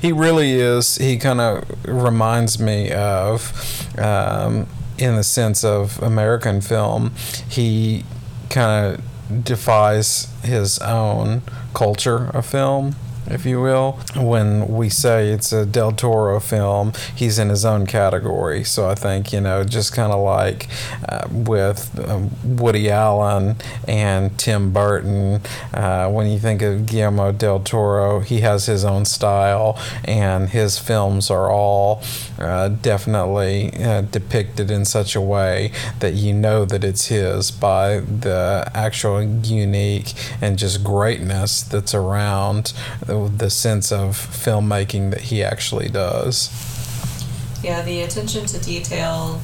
[0.00, 0.96] He really is.
[0.96, 4.66] He kind of reminds me of, um,
[4.98, 7.12] in the sense of American film,
[7.48, 8.04] he
[8.50, 11.42] kind of defies his own
[11.74, 12.96] culture of film
[13.30, 13.98] if you will.
[14.16, 18.64] When we say it's a Del Toro film, he's in his own category.
[18.64, 20.68] So I think, you know, just kind of like
[21.08, 25.40] uh, with um, Woody Allen and Tim Burton,
[25.72, 30.78] uh, when you think of Guillermo del Toro, he has his own style, and his
[30.78, 32.02] films are all
[32.38, 38.00] uh, definitely uh, depicted in such a way that you know that it's his by
[38.00, 42.72] the actual unique and just greatness that's around
[43.06, 43.17] the
[43.50, 46.50] sense of filmmaking that he actually does.
[47.62, 49.40] Yeah, the attention to detail,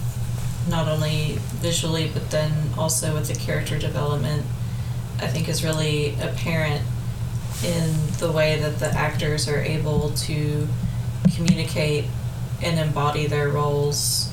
[0.68, 4.46] not only visually, but then also with the character development,
[5.20, 6.82] I think is really apparent
[7.64, 10.68] in the way that the actors are able to
[11.34, 12.04] communicate
[12.62, 14.30] and embody their roles.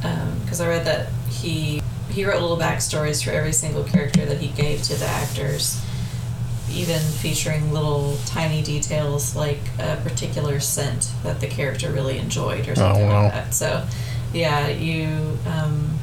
[0.00, 4.38] Because um, I read that he he wrote little backstories for every single character that
[4.38, 5.84] he gave to the actors
[6.70, 12.74] even featuring little tiny details like a particular scent that the character really enjoyed or
[12.74, 13.24] something oh, wow.
[13.24, 13.54] like that.
[13.54, 13.86] So,
[14.32, 15.98] yeah, you, um,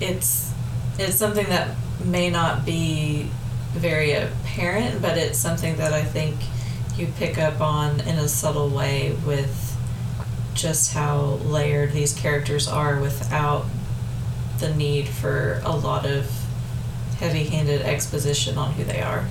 [0.00, 0.52] it's
[0.98, 3.28] it's something that may not be
[3.72, 6.36] very apparent, but it's something that I think
[6.96, 9.76] you pick up on in a subtle way with
[10.54, 13.66] just how layered these characters are without
[14.60, 16.30] the need for a lot of
[17.18, 19.26] heavy-handed exposition on who they are.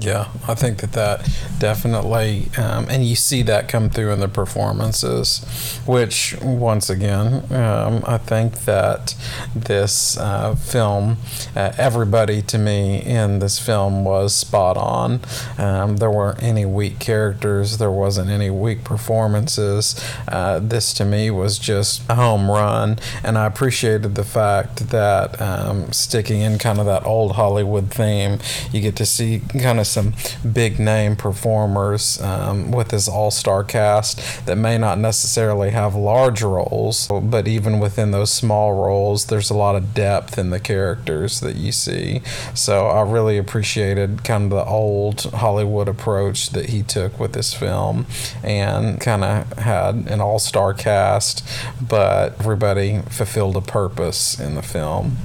[0.00, 4.28] Yeah, I think that that definitely, um, and you see that come through in the
[4.28, 9.14] performances, which once again, um, I think that
[9.54, 11.16] this uh, film,
[11.56, 15.20] uh, everybody to me in this film was spot on.
[15.56, 19.98] Um, there weren't any weak characters, there wasn't any weak performances.
[20.28, 25.40] Uh, this to me was just a home run, and I appreciated the fact that
[25.40, 28.38] um, sticking in kind of that old Hollywood theme,
[28.70, 30.14] you get to see kind kind of some
[30.52, 36.42] big name performers um, with his all star cast that may not necessarily have large
[36.42, 41.40] roles, but even within those small roles, there's a lot of depth in the characters
[41.40, 42.20] that you see.
[42.54, 47.54] So I really appreciated kind of the old Hollywood approach that he took with this
[47.54, 48.06] film
[48.42, 51.46] and kind of had an all star cast,
[51.80, 55.16] but everybody fulfilled a purpose in the film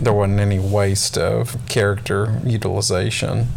[0.00, 3.48] there wasn't any waste of character utilization.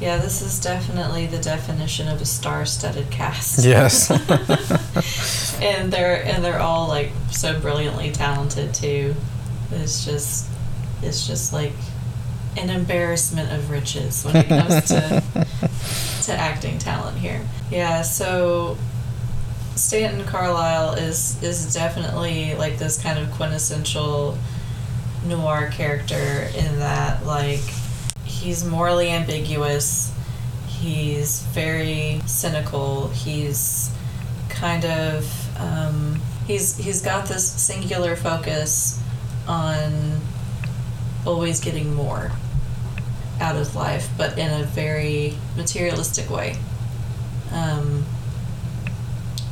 [0.00, 3.64] Yeah, this is definitely the definition of a star-studded cast.
[3.64, 4.10] Yes.
[5.60, 9.14] and they're and they're all like so brilliantly talented too.
[9.72, 10.48] It's just
[11.02, 11.72] it's just like
[12.56, 15.22] an embarrassment of riches when it comes to
[16.24, 17.44] to acting talent here.
[17.70, 18.76] Yeah, so
[19.74, 24.38] Stanton Carlisle is is definitely like this kind of quintessential
[25.26, 27.60] noir character in that like
[28.38, 30.12] he's morally ambiguous.
[30.68, 33.08] He's very cynical.
[33.08, 33.90] He's
[34.48, 39.00] kind of um, he's he's got this singular focus
[39.46, 40.20] on
[41.26, 42.30] always getting more
[43.40, 46.56] out of life, but in a very materialistic way.
[47.52, 48.04] Um,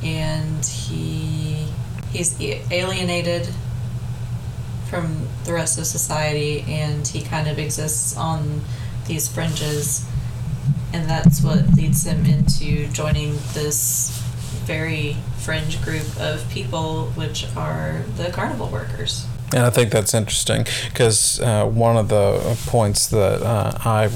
[0.02, 1.66] and he
[2.12, 3.48] he's alienated
[4.88, 8.60] from the rest of society, and he kind of exists on
[9.06, 10.04] these fringes,
[10.92, 14.10] and that's what leads him into joining this
[14.64, 19.26] very fringe group of people, which are the carnival workers.
[19.52, 24.10] And I think that's interesting because uh, one of the points that uh, I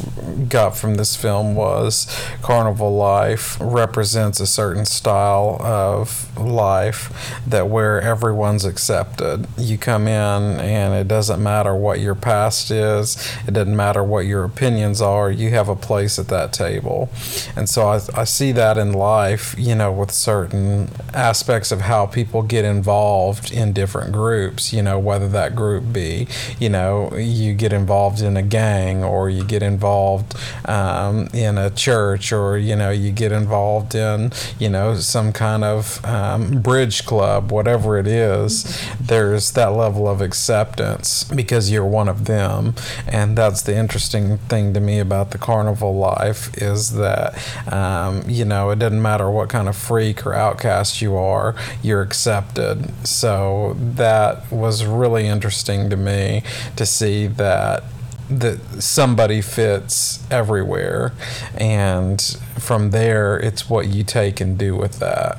[0.48, 2.06] got from this film was
[2.42, 9.46] carnival life represents a certain style of life that where everyone's accepted.
[9.56, 13.16] You come in and it doesn't matter what your past is,
[13.46, 17.08] it doesn't matter what your opinions are, you have a place at that table.
[17.56, 22.06] And so I, I see that in life, you know, with certain aspects of how
[22.06, 26.26] people get involved in different groups, you know, whether that group be,
[26.58, 31.70] you know, you get involved in a gang or you get involved um, in a
[31.70, 37.04] church or, you know, you get involved in, you know, some kind of um, bridge
[37.06, 38.64] club, whatever it is,
[39.00, 42.74] there's that level of acceptance because you're one of them.
[43.06, 47.36] And that's the interesting thing to me about the carnival life is that,
[47.72, 52.02] um, you know, it doesn't matter what kind of freak or outcast you are, you're
[52.02, 52.90] accepted.
[53.06, 56.42] So that was really really interesting to me
[56.76, 57.82] to see that
[58.28, 61.12] that somebody fits everywhere
[61.56, 65.36] and from there it's what you take and do with that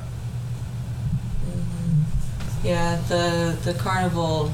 [1.46, 2.66] mm-hmm.
[2.66, 4.52] yeah the the carnival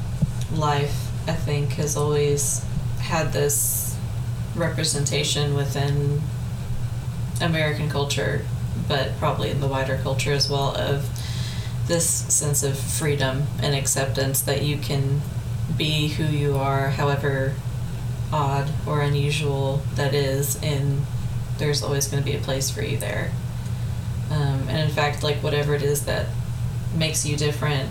[0.53, 2.65] life i think has always
[3.01, 3.97] had this
[4.55, 6.23] representation within
[7.41, 8.45] american culture
[8.87, 11.05] but probably in the wider culture as well of
[11.89, 15.21] this sense of freedom and acceptance that you can
[15.77, 17.55] be who you are, however
[18.33, 21.05] odd or unusual that is, and
[21.59, 23.33] there's always going to be a place for you there.
[24.31, 26.27] Um, and in fact, like whatever it is that
[26.95, 27.89] makes you different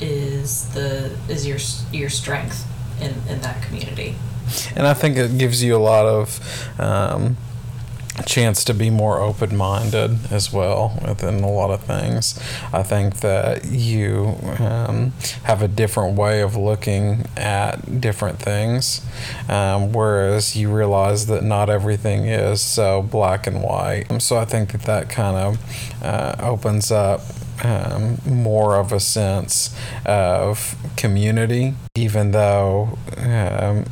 [0.00, 1.58] is the is your
[1.92, 2.64] your strength
[3.00, 4.14] in in that community.
[4.76, 6.80] And I think it gives you a lot of.
[6.80, 7.36] Um,
[8.26, 12.38] chance to be more open minded as well within a lot of things.
[12.72, 15.12] I think that you um,
[15.44, 19.04] have a different way of looking at different things,
[19.48, 24.06] um, whereas you realize that not everything is so black and white.
[24.20, 27.20] So I think that that kind of uh, opens up
[27.62, 29.74] um, more of a sense
[30.06, 33.84] of community, even though um,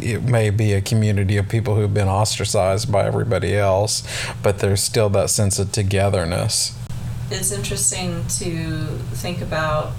[0.00, 4.02] it may be a community of people who've been ostracized by everybody else,
[4.42, 6.76] but there's still that sense of togetherness.
[7.30, 9.92] It's interesting to think about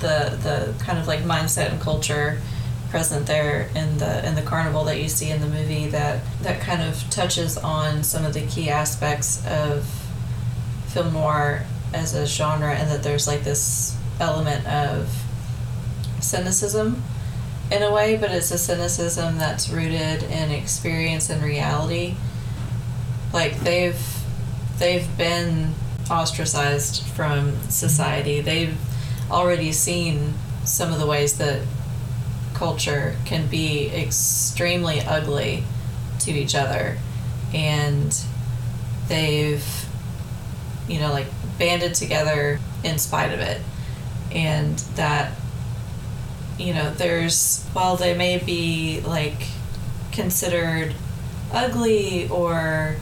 [0.00, 2.40] the the kind of like mindset and culture
[2.90, 6.60] present there in the in the carnival that you see in the movie that that
[6.60, 9.84] kind of touches on some of the key aspects of
[10.88, 15.08] film noir as a genre and that there's like this element of
[16.20, 17.02] cynicism
[17.70, 22.14] in a way, but it's a cynicism that's rooted in experience and reality.
[23.32, 24.00] Like they've
[24.78, 25.74] they've been
[26.10, 28.38] ostracized from society.
[28.38, 28.46] Mm-hmm.
[28.46, 28.78] They've
[29.30, 30.34] already seen
[30.64, 31.62] some of the ways that
[32.54, 35.64] culture can be extremely ugly
[36.20, 36.98] to each other
[37.54, 38.20] and
[39.06, 39.64] they've
[40.88, 41.26] you know like
[41.58, 43.60] banded together in spite of it
[44.32, 45.32] and that
[46.58, 49.46] you know, there's while they may be like
[50.12, 50.94] considered
[51.52, 52.96] ugly or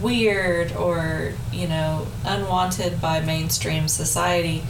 [0.00, 4.62] weird or, you know, unwanted by mainstream society,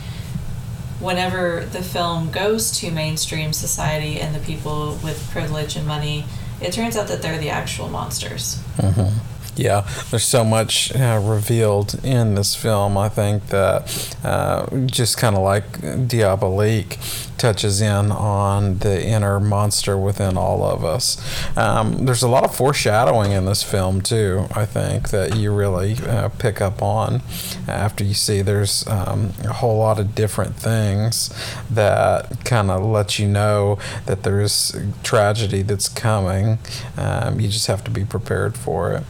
[1.00, 6.24] whenever the film goes to mainstream society and the people with privilege and money,
[6.60, 8.62] it turns out that they're the actual monsters.
[8.76, 9.29] Mm-hmm
[9.60, 12.96] yeah, there's so much uh, revealed in this film.
[12.96, 16.98] I think that uh, just kind of like Diabolique
[17.36, 21.18] touches in on the inner monster within all of us.
[21.56, 24.46] Um, there's a lot of foreshadowing in this film too.
[24.54, 27.22] I think that you really uh, pick up on
[27.68, 31.30] after you see there's um, a whole lot of different things
[31.70, 36.58] that kind of let you know that there's tragedy that's coming.
[36.96, 39.04] Um, you just have to be prepared for it.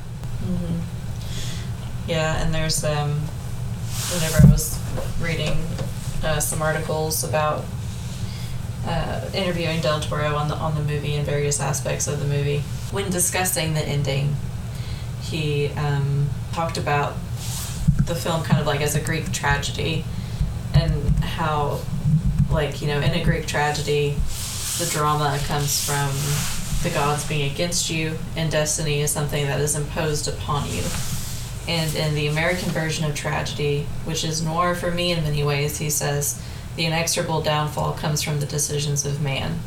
[0.51, 2.11] Mm-hmm.
[2.11, 3.11] Yeah, and there's um,
[4.13, 4.79] whenever I was
[5.21, 5.57] reading
[6.25, 7.65] uh, some articles about
[8.87, 12.65] uh, interviewing Del Toro on the on the movie and various aspects of the movie,
[12.91, 14.35] when discussing the ending,
[15.23, 17.15] he um, talked about
[18.07, 20.05] the film kind of like as a Greek tragedy
[20.75, 21.81] and how,
[22.51, 24.17] like, you know, in a Greek tragedy,
[24.79, 26.11] the drama comes from
[26.83, 30.83] the gods being against you, and destiny is something that is imposed upon you.
[31.69, 35.79] And in the American version of tragedy, which is noir for me in many ways,
[35.79, 36.43] he says,
[36.77, 39.59] the inexorable downfall comes from the decisions of man.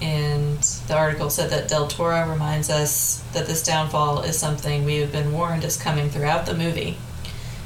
[0.00, 4.98] And the article said that Del Toro reminds us that this downfall is something we
[4.98, 6.96] have been warned is coming throughout the movie.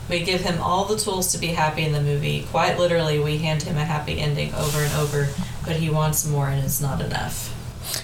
[0.09, 2.47] We give him all the tools to be happy in the movie.
[2.51, 5.29] Quite literally, we hand him a happy ending over and over,
[5.67, 7.52] but he wants more and it's not enough.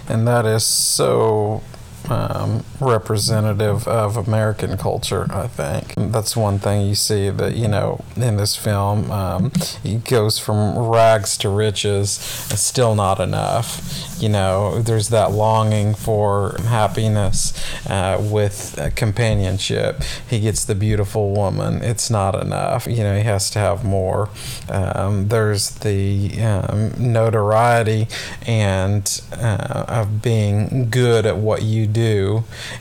[0.08, 1.62] And that is so
[2.10, 5.94] um, representative of American culture, I think.
[5.96, 9.10] That's one thing you see that, you know, in this film.
[9.10, 9.52] Um,
[9.82, 14.16] he goes from rags to riches, still not enough.
[14.20, 17.52] You know, there's that longing for happiness
[17.88, 20.02] uh, with uh, companionship.
[20.28, 22.86] He gets the beautiful woman, it's not enough.
[22.86, 24.28] You know, he has to have more.
[24.68, 28.08] Um, there's the um, notoriety
[28.46, 31.97] and uh, of being good at what you do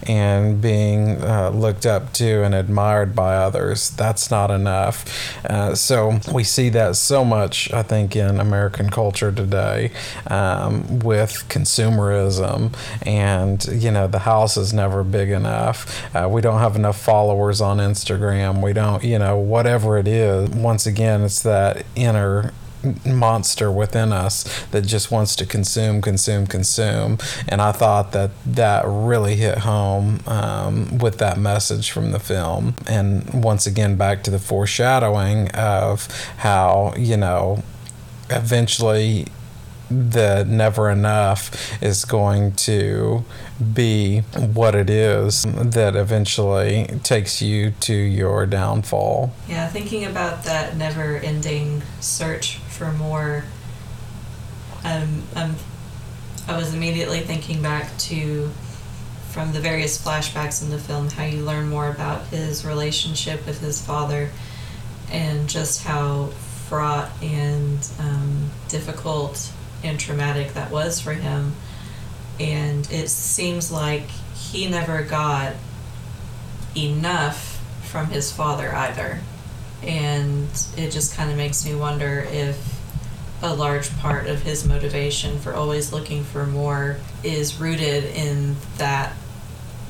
[0.08, 3.90] and being uh, looked up to and admired by others.
[3.92, 5.06] That's not enough.
[5.46, 9.92] Uh, so we see that so much, I think, in American culture today
[10.28, 12.74] um, with consumerism
[13.06, 16.04] and, you know, the house is never big enough.
[16.16, 18.62] Uh, we don't have enough followers on Instagram.
[18.62, 20.50] We don't, you know, whatever it is.
[20.50, 22.54] Once again, it's that inner
[23.06, 27.18] monster within us that just wants to consume, consume, consume.
[27.48, 32.76] And I thought that that really hit home um, with that message from the film.
[32.88, 36.08] And once again, back to the foreshadowing of
[36.38, 37.64] how, you know,
[38.30, 39.28] eventually
[39.90, 43.24] the never enough is going to
[43.74, 49.34] be what it is that eventually takes you to your downfall.
[49.48, 53.44] Yeah, thinking about that never ending search for more,
[54.84, 55.56] um, um,
[56.48, 58.50] I was immediately thinking back to
[59.32, 63.60] from the various flashbacks in the film how you learn more about his relationship with
[63.60, 64.32] his father
[65.12, 66.28] and just how
[66.68, 69.52] fraught and um, difficult
[69.84, 71.54] and traumatic that was for him.
[72.40, 75.54] And it seems like he never got
[76.76, 79.20] enough from his father either.
[79.84, 82.67] And it just kind of makes me wonder if
[83.42, 89.16] a large part of his motivation for always looking for more is rooted in that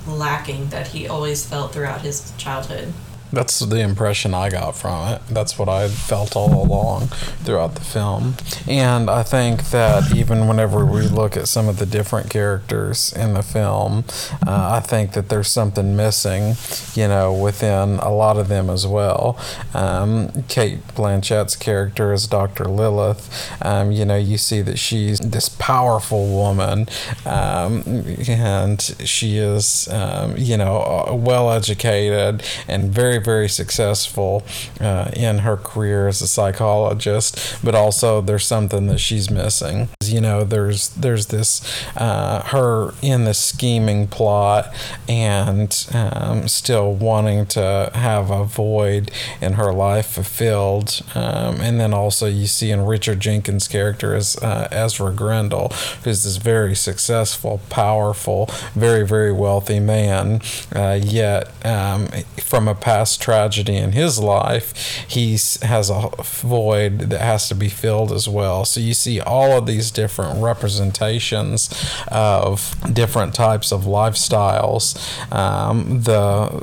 [0.05, 2.93] lacking that he always felt throughout his childhood.
[3.31, 5.21] That's the impression I got from it.
[5.29, 7.07] That's what I felt all along
[7.43, 8.35] throughout the film.
[8.67, 13.33] And I think that even whenever we look at some of the different characters in
[13.33, 14.05] the film,
[14.45, 16.55] uh, I think that there's something missing,
[16.93, 19.37] you know, within a lot of them as well.
[19.73, 22.65] Um, Cate Blanchett's character is Dr.
[22.65, 23.51] Lilith.
[23.61, 26.87] Um, you know, you see that she's this powerful woman,
[27.25, 27.83] um,
[28.27, 34.43] and she is, um, you know, well educated and very very, successful
[34.79, 39.89] uh, in her career as a psychologist, but also there's something that she's missing.
[40.11, 41.61] You know, there's there's this
[41.95, 44.73] uh, her in the scheming plot
[45.07, 51.93] and um, still wanting to have a void in her life fulfilled, um, and then
[51.93, 55.69] also you see in Richard Jenkins' character as uh, Ezra Grindle,
[56.03, 60.41] who's this very successful, powerful, very very wealthy man,
[60.75, 62.07] uh, yet um,
[62.39, 64.73] from a past tragedy in his life,
[65.07, 65.31] he
[65.61, 68.65] has a void that has to be filled as well.
[68.65, 71.69] So you see all of these different representations
[72.09, 74.95] of different types of lifestyles.
[75.33, 76.61] Um, the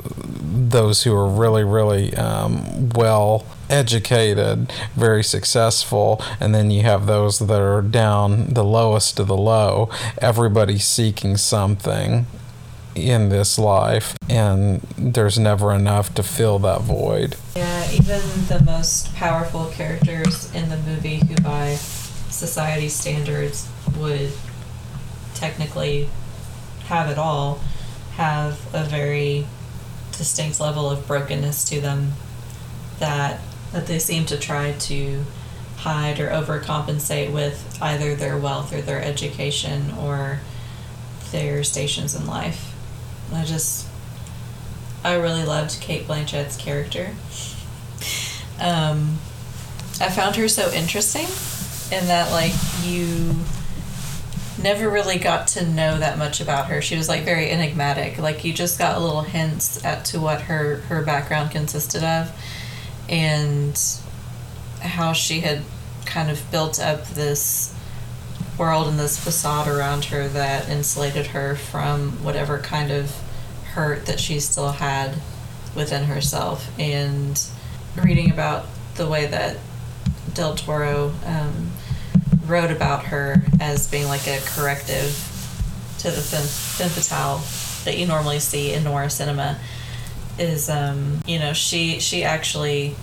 [0.69, 7.39] those who are really, really um, well educated, very successful, and then you have those
[7.39, 9.89] that are down the lowest of the low.
[10.21, 12.25] Everybody seeking something
[12.95, 17.35] in this life, and there's never enough to fill that void.
[17.55, 21.77] Yeah, even the most powerful characters in the movie, who by
[22.35, 23.67] society standards
[23.97, 24.31] would
[25.33, 26.09] technically
[26.85, 27.59] have it all,
[28.13, 29.47] have a very
[30.17, 32.13] distinct level of brokenness to them
[32.99, 35.23] that that they seem to try to
[35.77, 40.39] hide or overcompensate with either their wealth or their education or
[41.31, 42.73] their stations in life.
[43.33, 43.87] I just,
[45.03, 47.09] I really loved Cate Blanchett's character.
[48.61, 49.17] Um,
[49.99, 51.27] I found her so interesting
[51.91, 53.35] in that, like, you
[54.61, 56.81] never really got to know that much about her.
[56.81, 58.17] She was like very enigmatic.
[58.17, 62.31] Like you just got a little hints at to what her her background consisted of,
[63.09, 63.79] and
[64.81, 65.61] how she had
[66.05, 67.73] kind of built up this
[68.57, 73.11] world and this facade around her that insulated her from whatever kind of
[73.73, 75.15] hurt that she still had
[75.75, 76.71] within herself.
[76.79, 77.41] And
[78.01, 79.57] reading about the way that
[80.33, 81.71] Del Toro um,
[82.47, 85.13] wrote about her as being like a corrective
[85.99, 87.41] to the femme, femme fatale
[87.85, 89.59] that you normally see in noir cinema
[90.37, 92.95] is um, you know she she actually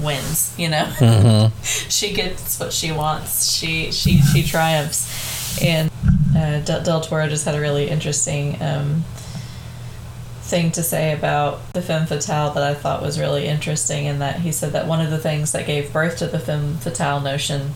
[0.00, 0.84] wins you know?
[0.84, 1.62] Mm-hmm.
[1.62, 3.52] she gets what she wants.
[3.52, 5.62] She she she triumphs.
[5.62, 5.90] And
[6.36, 9.04] uh, Del, Del Toro just had a really interesting um,
[10.42, 14.40] thing to say about the femme fatale that I thought was really interesting in that
[14.40, 17.72] he said that one of the things that gave birth to the femme fatale notion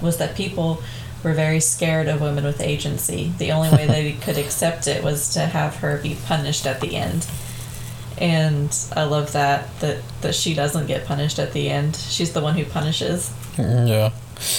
[0.00, 0.82] was that people
[1.22, 3.32] were very scared of women with agency.
[3.38, 6.96] The only way they could accept it was to have her be punished at the
[6.96, 7.26] end.
[8.18, 11.96] And I love that that that she doesn't get punished at the end.
[11.96, 13.32] She's the one who punishes.
[13.58, 14.12] Yeah.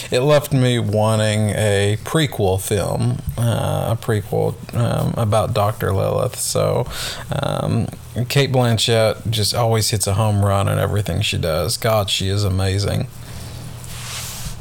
[0.09, 5.91] It left me wanting a prequel film, uh, a prequel um, about Dr.
[5.91, 6.38] Lilith.
[6.39, 6.88] So,
[7.31, 7.88] um,
[8.29, 11.75] Cate Blanchett just always hits a home run in everything she does.
[11.77, 13.07] God, she is amazing.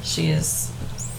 [0.05, 0.71] She is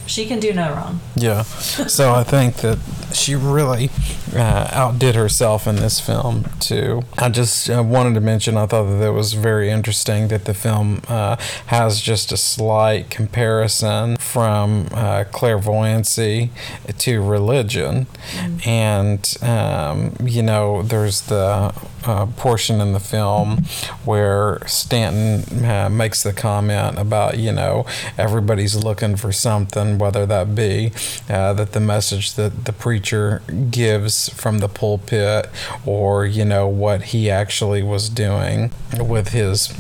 [0.06, 1.00] she can do no wrong.
[1.16, 1.42] Yeah.
[1.42, 2.78] So I think that
[3.16, 3.90] she really
[4.36, 7.04] uh, outdid herself in this film too.
[7.18, 10.54] I just uh, wanted to mention I thought that it was very interesting that the
[10.54, 11.38] film uh,
[11.68, 16.52] has just a slight comparison from uh, clairvoyancy
[16.98, 18.08] to religion,
[18.66, 21.74] and um, you know there's the
[22.06, 23.64] uh, portion in the film
[24.04, 27.86] where Stanton uh, makes the comment about you know
[28.18, 30.92] everybody's looking for something, whether that be
[31.30, 33.05] uh, that the message that the preacher
[33.70, 35.50] gives from the pulpit,
[35.86, 39.74] or you know what he actually was doing with his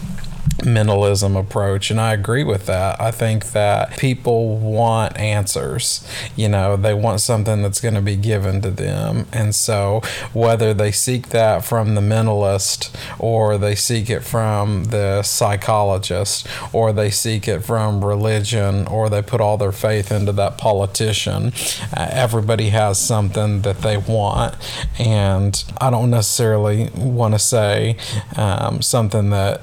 [0.64, 3.00] mentalism approach and I agree with that.
[3.00, 6.08] I think that people want answers.
[6.36, 9.28] You know, they want something that's going to be given to them.
[9.32, 10.02] And so
[10.34, 16.92] whether they seek that from the mentalist or they seek it from the psychologist or
[16.92, 21.54] they seek it from religion or they put all their faith into that politician,
[21.96, 24.56] uh, everybody has something that they want.
[25.00, 27.98] And I don't necessarily want to say
[28.36, 29.62] um, something that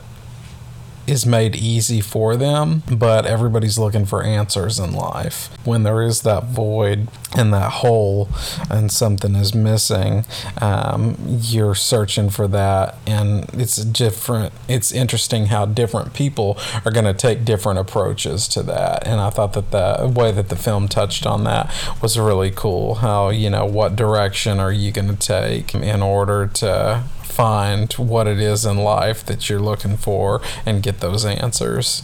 [1.07, 5.49] is made easy for them, but everybody's looking for answers in life.
[5.65, 8.29] When there is that void and that hole
[8.71, 10.25] and something is missing,
[10.61, 12.97] um, you're searching for that.
[13.07, 14.53] And it's different.
[14.69, 19.07] It's interesting how different people are going to take different approaches to that.
[19.07, 22.97] And I thought that the way that the film touched on that was really cool.
[22.97, 28.27] How, you know, what direction are you going to take in order to find what
[28.27, 32.03] it is in life that you're looking for and get those answers.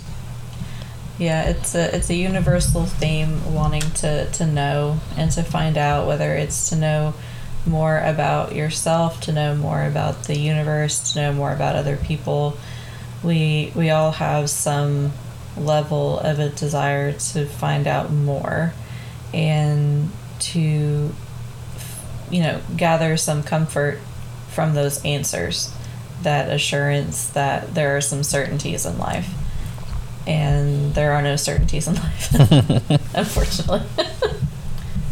[1.19, 6.07] Yeah, it's a it's a universal theme wanting to to know and to find out
[6.07, 7.15] whether it's to know
[7.67, 12.57] more about yourself, to know more about the universe, to know more about other people.
[13.23, 15.13] We we all have some
[15.57, 18.73] level of a desire to find out more
[19.35, 21.13] and to
[22.31, 23.99] you know gather some comfort
[24.59, 25.73] from those answers
[26.23, 29.29] that assurance that there are some certainties in life.
[30.27, 32.35] And there are no certainties in life
[33.15, 33.83] unfortunately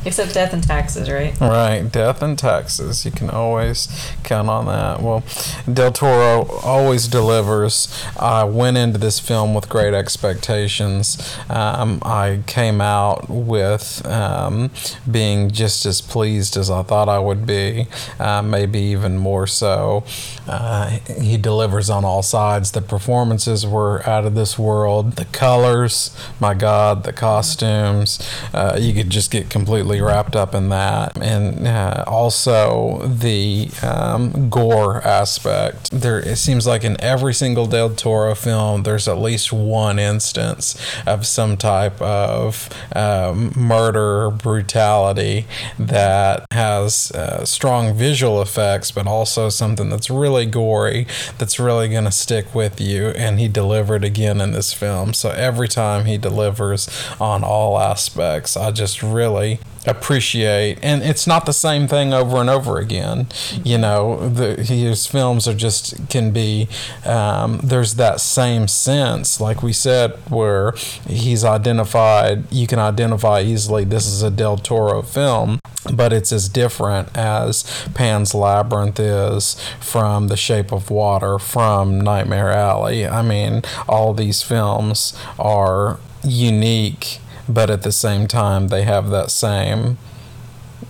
[0.07, 3.05] except death and taxes right Right, death and taxes.
[3.05, 3.89] You can always
[4.23, 5.03] count on that.
[5.03, 5.23] Well,
[5.71, 7.93] Del Toro always delivers.
[8.19, 11.37] I went into this film with great expectations.
[11.51, 14.71] Um, I came out with um,
[15.11, 17.89] being just as pleased as I thought I would be,
[18.19, 20.05] uh, maybe even more so.
[20.47, 22.71] Uh, he delivers on all sides.
[22.71, 25.13] The performances were out of this world.
[25.13, 28.19] The colors, my God, the costumes.
[28.55, 31.17] Uh, you could just get completely wrapped up in that.
[31.21, 35.91] And uh, also the um, gore aspect.
[35.91, 40.77] There, it seems like in every single Del Toro film, there's at least one instance
[41.07, 45.47] of some type of um, murder brutality
[45.79, 51.07] that has uh, strong visual effects, but also something that's really gory,
[51.39, 53.09] that's really going to stick with you.
[53.09, 55.13] And he delivered again in this film.
[55.13, 56.89] So every time he delivers
[57.21, 62.51] on all aspects, I just really appreciate and it's not the same thing over and
[62.51, 63.29] over again.
[63.65, 66.69] You know the, his films are just can be
[67.05, 70.73] um, there's that same sense like we said where
[71.07, 75.61] he's identified you can identify easily this is a del toro film
[75.93, 77.65] but it's as different as
[77.95, 83.07] pan's labyrinth is from the shape of water from nightmare alley.
[83.07, 89.31] I mean all these films are unique but at the same time they have that
[89.31, 89.99] same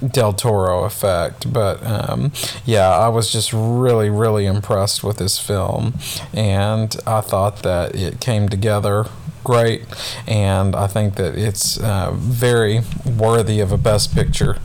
[0.07, 1.53] Del Toro effect.
[1.53, 2.33] But um,
[2.65, 5.95] yeah, I was just really, really impressed with this film,
[6.33, 9.07] and I thought that it came together
[9.45, 9.85] great,
[10.27, 14.59] and I think that it's uh, very worthy of a Best Picture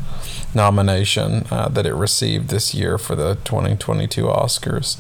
[0.56, 5.00] nomination uh, that it received this year for the 2022 Oscars.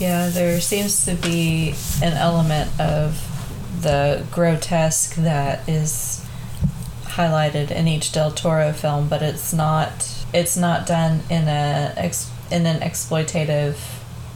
[0.00, 3.27] Yeah, there seems to be an element of
[3.82, 6.24] the grotesque that is
[7.04, 12.30] highlighted in each Del Toro film, but it's not it's not done in a ex,
[12.50, 13.76] in an exploitative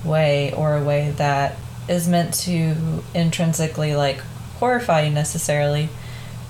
[0.05, 1.57] way or a way that
[1.89, 2.75] is meant to
[3.15, 4.19] intrinsically like
[4.59, 5.89] horrify you necessarily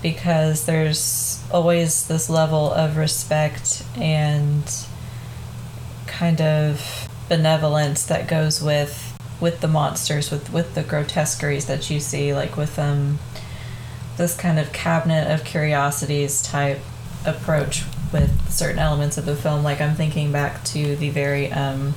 [0.01, 4.85] because there's always this level of respect and
[6.05, 9.12] kind of benevolence that goes with
[9.43, 13.19] with the monsters with with the grotesqueries that you see like with um
[14.15, 16.79] this kind of cabinet of curiosities type
[17.25, 17.83] approach
[18.13, 19.61] with certain elements of the film.
[19.61, 21.93] Like i'm thinking back to the very um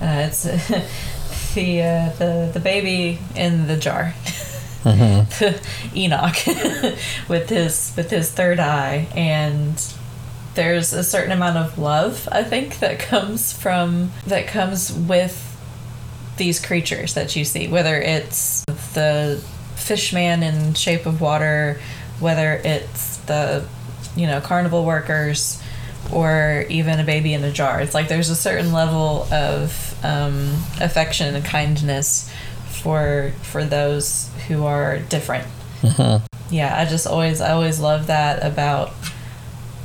[0.00, 0.42] uh, it's
[1.54, 4.14] the uh, the the baby in the jar.
[4.84, 5.96] Mm-hmm.
[5.96, 6.36] enoch
[7.28, 9.06] with his with his third eye.
[9.14, 9.80] And
[10.54, 15.51] there's a certain amount of love i think that comes from that comes with
[16.42, 18.64] these creatures that you see, whether it's
[18.94, 19.40] the
[19.76, 21.80] fishman in Shape of Water,
[22.18, 23.64] whether it's the,
[24.16, 25.62] you know, carnival workers,
[26.12, 27.80] or even a baby in a jar.
[27.80, 32.28] It's like there's a certain level of um, affection and kindness
[32.82, 35.46] for for those who are different.
[35.82, 36.26] Mm-hmm.
[36.52, 38.92] Yeah, I just always I always love that about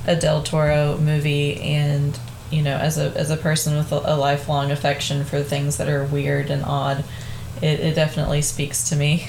[0.08, 2.20] a Del Toro movie, and
[2.52, 5.90] you know, as a as a person with a, a lifelong affection for things that
[5.90, 7.04] are weird and odd,
[7.62, 9.28] it, it definitely speaks to me.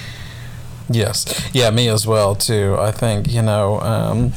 [0.90, 2.76] yes, yeah, me as well too.
[2.78, 3.80] I think you know.
[3.80, 4.32] Um,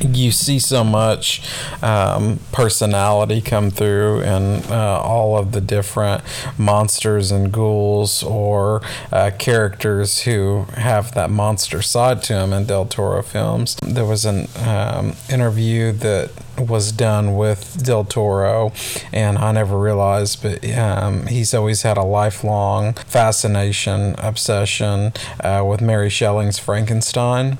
[0.00, 1.42] you see so much
[1.82, 6.22] um, personality come through in uh, all of the different
[6.56, 8.80] monsters and ghouls or
[9.12, 13.76] uh, characters who have that monster side to them in Del Toro films.
[13.82, 18.72] There was an um, interview that was done with Del Toro,
[19.12, 25.80] and I never realized, but um, he's always had a lifelong fascination, obsession uh, with
[25.80, 27.58] Mary Shelley's Frankenstein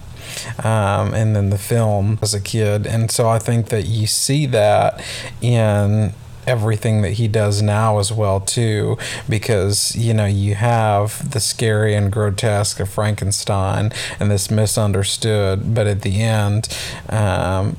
[0.63, 2.87] um, and then the film as a kid.
[2.87, 5.03] And so I think that you see that
[5.41, 6.13] in
[6.47, 8.97] everything that he does now as well too
[9.29, 15.87] because you know you have the scary and grotesque of frankenstein and this misunderstood but
[15.87, 16.67] at the end
[17.11, 17.77] um,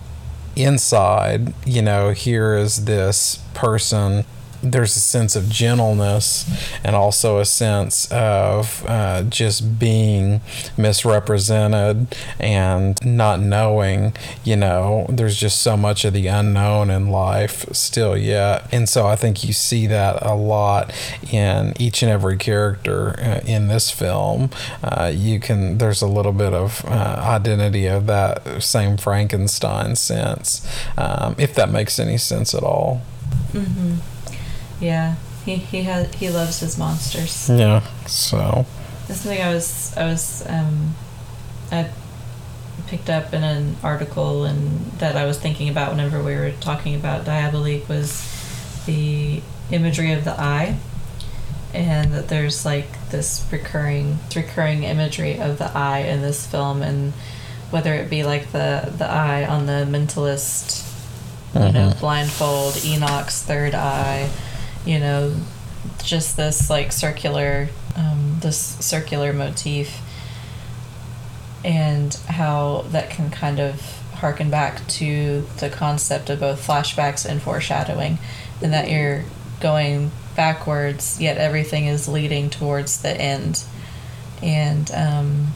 [0.60, 4.26] inside you know here is this person
[4.62, 6.46] there's a sense of gentleness
[6.84, 10.42] and also a sense of uh, just being
[10.78, 17.66] misrepresented and not knowing you know there's just so much of the unknown in life
[17.74, 18.68] still yet.
[18.72, 20.94] And so i think you see that a lot
[21.32, 24.50] in each and every character uh, in this film.
[24.84, 30.68] Uh, you can there's a little bit of uh, identity of that same frankenstein sense
[30.98, 33.02] um, if that makes any sense at all.
[33.54, 33.96] Mm-hmm.
[34.80, 35.16] Yeah,
[35.46, 37.50] he he has he loves his monsters.
[37.50, 38.66] Yeah, so.
[39.08, 40.96] This thing I was I was um,
[41.72, 41.90] I
[42.88, 46.96] picked up in an article and that I was thinking about whenever we were talking
[46.96, 48.26] about Diabolique was
[48.86, 50.78] the imagery of the eye,
[51.74, 57.14] and that there's like this recurring recurring imagery of the eye in this film and
[57.70, 60.86] whether it be like the the eye on the mentalist
[61.54, 61.74] you mm-hmm.
[61.74, 64.30] know blindfold enoch's third eye
[64.86, 65.36] you know,
[66.04, 70.00] just this like circular, um, this circular motif,
[71.64, 73.82] and how that can kind of
[74.16, 78.20] harken back to the concept of both flashbacks and foreshadowing,
[78.62, 79.24] and that you're
[79.60, 83.64] going backwards, yet everything is leading towards the end.
[84.42, 85.48] And um,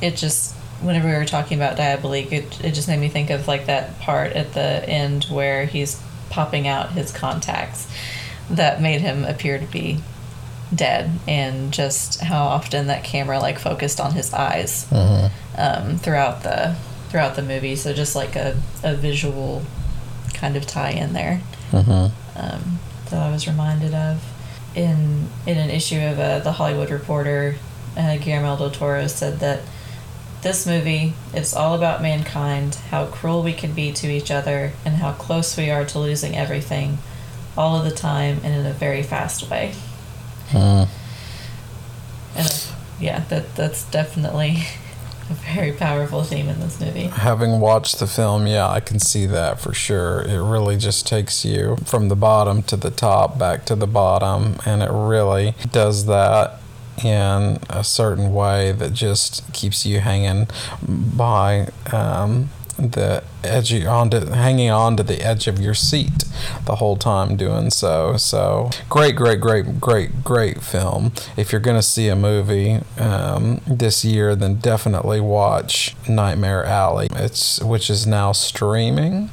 [0.00, 3.46] it just, whenever we were talking about Diabolique, it, it just made me think of
[3.46, 6.00] like that part at the end where he's
[6.30, 7.88] popping out his contacts
[8.50, 10.00] that made him appear to be
[10.74, 15.26] dead and just how often that camera like focused on his eyes mm-hmm.
[15.58, 16.76] um, throughout the
[17.08, 17.74] throughout the movie.
[17.74, 19.62] So just like a, a visual
[20.34, 22.38] kind of tie in there Mm-hmm.
[22.40, 22.78] um,
[23.10, 24.24] that I was reminded of
[24.74, 27.56] in in an issue of uh, the Hollywood Reporter.
[27.96, 29.60] Uh, Guillermo del Toro said that
[30.42, 34.96] this movie it's all about mankind, how cruel we can be to each other, and
[34.96, 36.98] how close we are to losing everything,
[37.56, 39.74] all of the time and in a very fast way.
[40.50, 40.88] Mm.
[42.36, 44.58] And uh, yeah, that that's definitely
[45.30, 47.04] a very powerful theme in this movie.
[47.04, 50.22] Having watched the film, yeah, I can see that for sure.
[50.22, 54.58] It really just takes you from the bottom to the top, back to the bottom,
[54.64, 56.57] and it really does that
[57.04, 60.48] in a certain way that just keeps you hanging
[60.86, 66.24] by um, the edge of, onto hanging on to the edge of your seat
[66.64, 68.16] the whole time doing so.
[68.16, 71.12] So great great great great great film.
[71.36, 77.08] If you're gonna see a movie um, this year then definitely watch nightmare alley.
[77.12, 79.30] It's which is now streaming.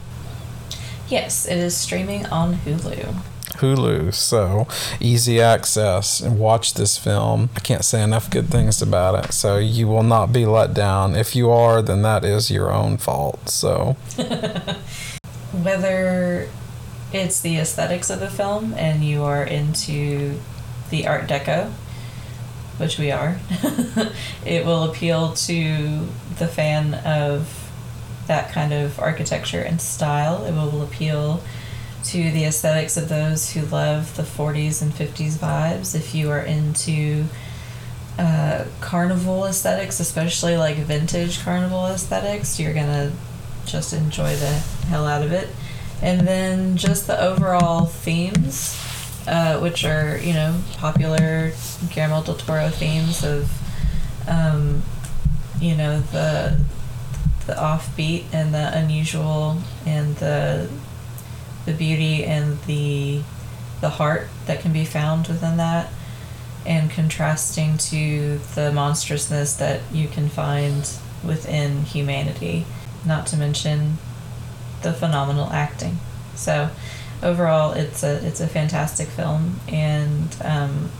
[1.08, 3.22] Yes, it is streaming on Hulu.
[3.58, 4.68] Hulu, so
[5.00, 7.50] easy access and watch this film.
[7.56, 11.16] I can't say enough good things about it, so you will not be let down.
[11.16, 13.50] If you are, then that is your own fault.
[13.50, 13.98] So,
[15.52, 16.50] Whether
[17.14, 20.40] it's the aesthetics of the film and you are into
[20.90, 21.72] the Art Deco,
[22.78, 23.40] which we are,
[24.46, 27.72] it will appeal to the fan of
[28.28, 30.46] that kind of architecture and style.
[30.46, 31.42] It will appeal
[32.06, 35.96] to the aesthetics of those who love the 40s and 50s vibes.
[35.96, 37.26] If you are into
[38.20, 43.12] uh, carnival aesthetics, especially like vintage carnival aesthetics, you're gonna
[43.66, 44.54] just enjoy the
[44.88, 45.50] hell out of it.
[46.02, 48.80] And then just the overall themes,
[49.28, 51.54] uh, which are you know popular
[51.90, 53.50] Guillermo del Toro themes of,
[54.28, 54.84] um,
[55.60, 56.62] you know the
[57.48, 60.70] the offbeat and the unusual and the
[61.66, 63.22] the beauty and the
[63.82, 65.92] the heart that can be found within that
[66.66, 70.90] and contrasting to the monstrousness that you can find
[71.24, 72.66] within humanity
[73.06, 73.98] not to mention
[74.82, 76.00] the phenomenal acting.
[76.36, 76.70] So
[77.24, 80.92] overall it's a it's a fantastic film and um,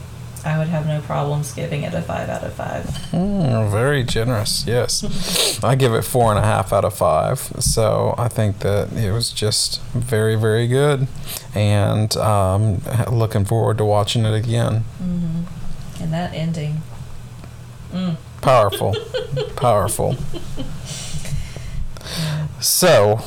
[0.46, 2.86] I would have no problems giving it a five out of five.
[3.12, 4.64] mm, very generous.
[4.68, 7.40] Yes, I give it four and a half out of five.
[7.60, 11.08] So I think that it was just very, very good,
[11.56, 12.82] and um,
[13.12, 14.84] looking forward to watching it again.
[15.02, 16.04] Mm-hmm.
[16.04, 16.84] And that ending.
[17.92, 18.18] Mm.
[18.42, 18.96] Powerful,
[19.56, 20.16] powerful.
[22.60, 23.20] So,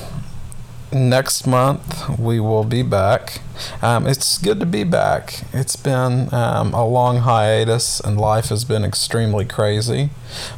[0.93, 3.41] next month we will be back.
[3.83, 5.43] Um, it's good to be back.
[5.53, 10.11] It's been um, a long hiatus and life has been extremely crazy,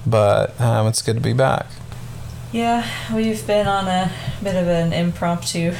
[0.07, 1.66] but um, it's good to be back.
[2.53, 4.12] Yeah, we've been on a
[4.43, 5.72] bit of an impromptu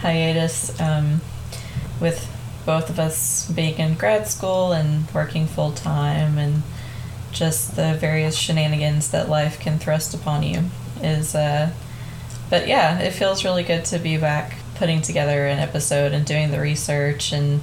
[0.00, 1.20] hiatus um,
[2.00, 2.30] with
[2.66, 6.62] both of us being in grad school and working full time and
[7.30, 10.64] just the various shenanigans that life can thrust upon you
[11.02, 11.70] is uh
[12.50, 16.50] but yeah it feels really good to be back putting together an episode and doing
[16.50, 17.60] the research and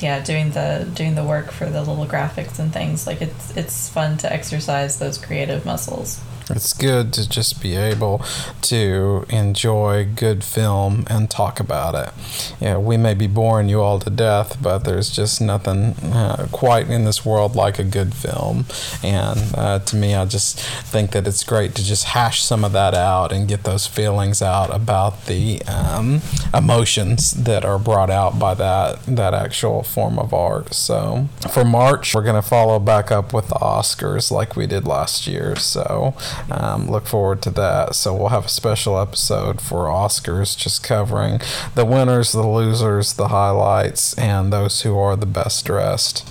[0.00, 3.06] yeah doing the doing the work for the little graphics and things.
[3.06, 8.22] Like it's it's fun to exercise those creative muscles It's good to just be able
[8.62, 12.12] to enjoy good film and talk about it.
[12.60, 16.88] Yeah, we may be boring you all to death, but there's just nothing uh, quite
[16.88, 18.66] in this world like a good film.
[19.02, 22.72] And uh, to me, I just think that it's great to just hash some of
[22.72, 26.20] that out and get those feelings out about the um,
[26.52, 30.74] emotions that are brought out by that that actual form of art.
[30.74, 35.26] So for March, we're gonna follow back up with the Oscars like we did last
[35.26, 35.56] year.
[35.56, 36.14] So
[36.50, 37.94] um, look forward to that.
[37.94, 41.40] So we'll have a special episode for Oscars, just covering
[41.74, 46.28] the winners, the losers, the highlights, and those who are the best dressed.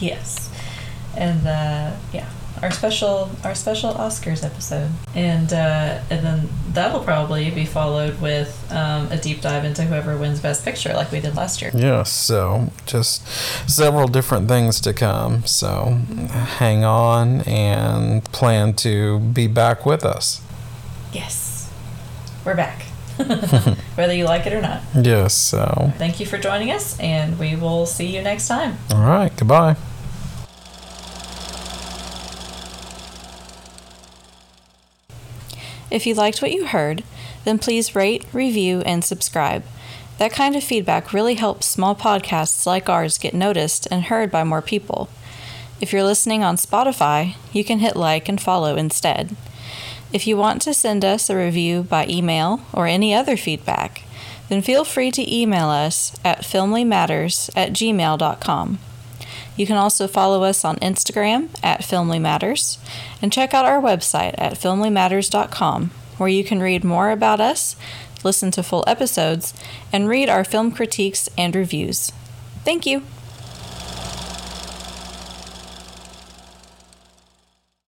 [0.00, 0.50] Yes,
[1.16, 2.28] and uh, yeah,
[2.64, 8.50] our special our special Oscars episode, and uh, and then that'll probably be followed with
[8.72, 11.70] um, a deep dive into whoever wins Best Picture, like we did last year.
[11.74, 13.26] Yes, so just
[13.68, 15.44] several different things to come.
[15.44, 15.98] So
[16.58, 20.40] hang on and plan to be back with us.
[21.12, 21.70] Yes,
[22.46, 22.80] we're back,
[23.94, 24.80] whether you like it or not.
[24.94, 28.78] Yes, so Thank you for joining us, and we will see you next time.
[28.90, 29.76] all right, goodbye.
[35.90, 37.04] If you liked what you heard,
[37.44, 39.64] then please rate, review, and subscribe.
[40.18, 44.44] That kind of feedback really helps small podcasts like ours get noticed and heard by
[44.44, 45.08] more people.
[45.80, 49.36] If you're listening on Spotify, you can hit like and follow instead.
[50.12, 54.02] If you want to send us a review by email or any other feedback,
[54.48, 58.78] then feel free to email us at filmlymatters at gmail.com.
[59.56, 62.78] You can also follow us on Instagram at Filmly Matters
[63.22, 67.76] and check out our website at filmlymatters.com where you can read more about us,
[68.22, 69.54] listen to full episodes,
[69.92, 72.12] and read our film critiques and reviews.
[72.64, 73.02] Thank you!